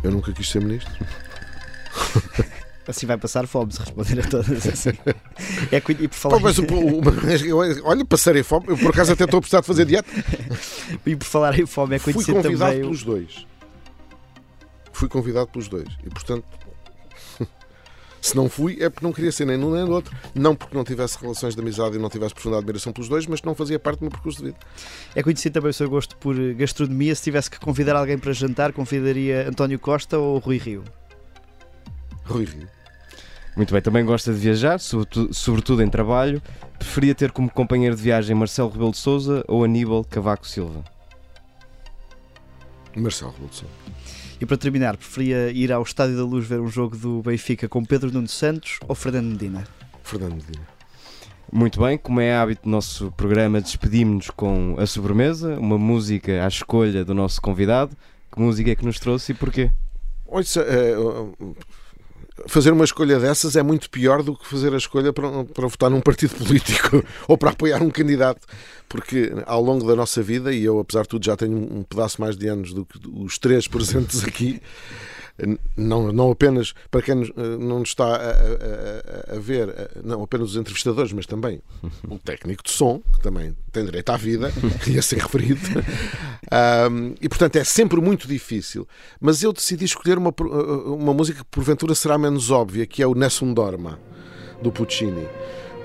[0.04, 0.94] Eu nunca quis ser ministro.
[2.88, 4.90] Assim vai passar fome se responder a todas assim.
[5.72, 6.40] É, e por falar...
[6.40, 7.44] Pô, mas,
[7.84, 8.66] olha, passarei fome.
[8.70, 10.10] Eu por acaso até estou a precisar de fazer dieta.
[11.06, 12.82] E por falar em fome, é conhecido Fui convidado também...
[12.82, 13.46] pelos dois.
[14.92, 15.88] Fui convidado pelos dois.
[16.04, 16.44] E portanto
[18.22, 20.16] se não fui, é porque não queria ser nem num nem no outro.
[20.36, 23.42] Não porque não tivesse relações de amizade e não tivesse profunda admiração pelos dois, mas
[23.42, 24.58] não fazia parte do meu percurso de vida.
[25.16, 27.16] É conhecido também o seu gosto por gastronomia.
[27.16, 30.84] Se tivesse que convidar alguém para jantar, convidaria António Costa ou Rui Rio?
[32.26, 32.68] Rui Rio.
[33.56, 36.42] Muito bem, também gosta de viajar, sobretudo, sobretudo em trabalho.
[36.78, 40.84] Preferia ter como companheiro de viagem Marcelo Rebelo de Souza ou Aníbal Cavaco Silva?
[42.96, 43.74] Marcelo Rebelo de Souza.
[44.42, 47.84] E para terminar, preferia ir ao Estádio da Luz ver um jogo do Benfica com
[47.84, 49.68] Pedro Nuno Santos ou Fernando Medina?
[50.02, 50.66] Fernando Medina.
[51.52, 56.48] Muito bem, como é hábito do nosso programa, despedimos-nos com a sobremesa, uma música à
[56.48, 57.98] escolha do nosso convidado.
[58.32, 59.72] Que música é que nos trouxe e porquê?
[60.26, 60.96] Ouça, é,
[62.48, 65.90] fazer uma escolha dessas é muito pior do que fazer a escolha para, para votar
[65.90, 68.46] num partido político ou para apoiar um candidato.
[68.88, 72.20] Porque ao longo da nossa vida, e eu apesar de tudo já tenho um pedaço
[72.20, 74.62] mais de anos do que os três presentes aqui,
[75.76, 77.16] não, não apenas para quem
[77.60, 79.74] não está a, a, a, ver,
[80.04, 81.62] não apenas os entrevistadores, mas também
[82.08, 84.52] o técnico de som, que também tem direito à vida
[84.88, 85.62] e ser referido.
[86.92, 88.88] Um, e portanto é sempre muito difícil.
[89.20, 90.34] Mas eu decidi escolher uma,
[90.86, 94.00] uma música que porventura será menos óbvia, que é o Nessun Dorma,
[94.62, 95.28] do Puccini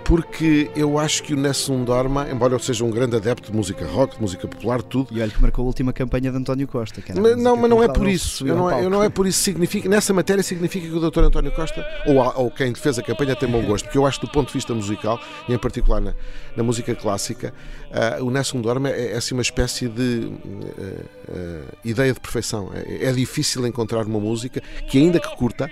[0.05, 3.87] porque eu acho que o Nessun Dorma, embora eu seja um grande adepto de música
[3.87, 5.09] rock, de música popular, tudo.
[5.11, 7.03] E olha que marcou a última campanha de António Costa.
[7.17, 8.47] mas, não, mas não é por isso.
[8.47, 9.39] Eu não, é, eu não é por isso.
[9.41, 11.21] Significa, nessa matéria significa que o Dr.
[11.21, 14.29] António Costa, ou, ou quem fez a campanha, tem bom gosto, porque eu acho do
[14.29, 16.15] ponto de vista musical, e em particular na,
[16.55, 17.55] na música clássica,
[17.91, 22.71] uh, o Nessun Dorma é, é assim uma espécie de uh, uh, ideia de perfeição.
[22.75, 25.71] É, é difícil encontrar uma música que, ainda que curta,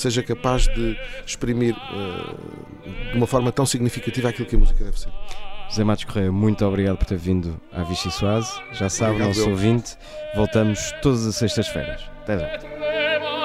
[0.00, 4.98] seja capaz de exprimir uh, de uma forma tão significativa aquilo que a música deve
[4.98, 5.10] ser.
[5.68, 8.52] José Matos Correia, muito obrigado por ter vindo à Vichy Suase.
[8.72, 9.50] Já sabe, obrigado, nosso eu.
[9.50, 9.96] ouvinte,
[10.34, 12.02] voltamos todas as sextas-feiras.
[12.22, 13.35] Até já.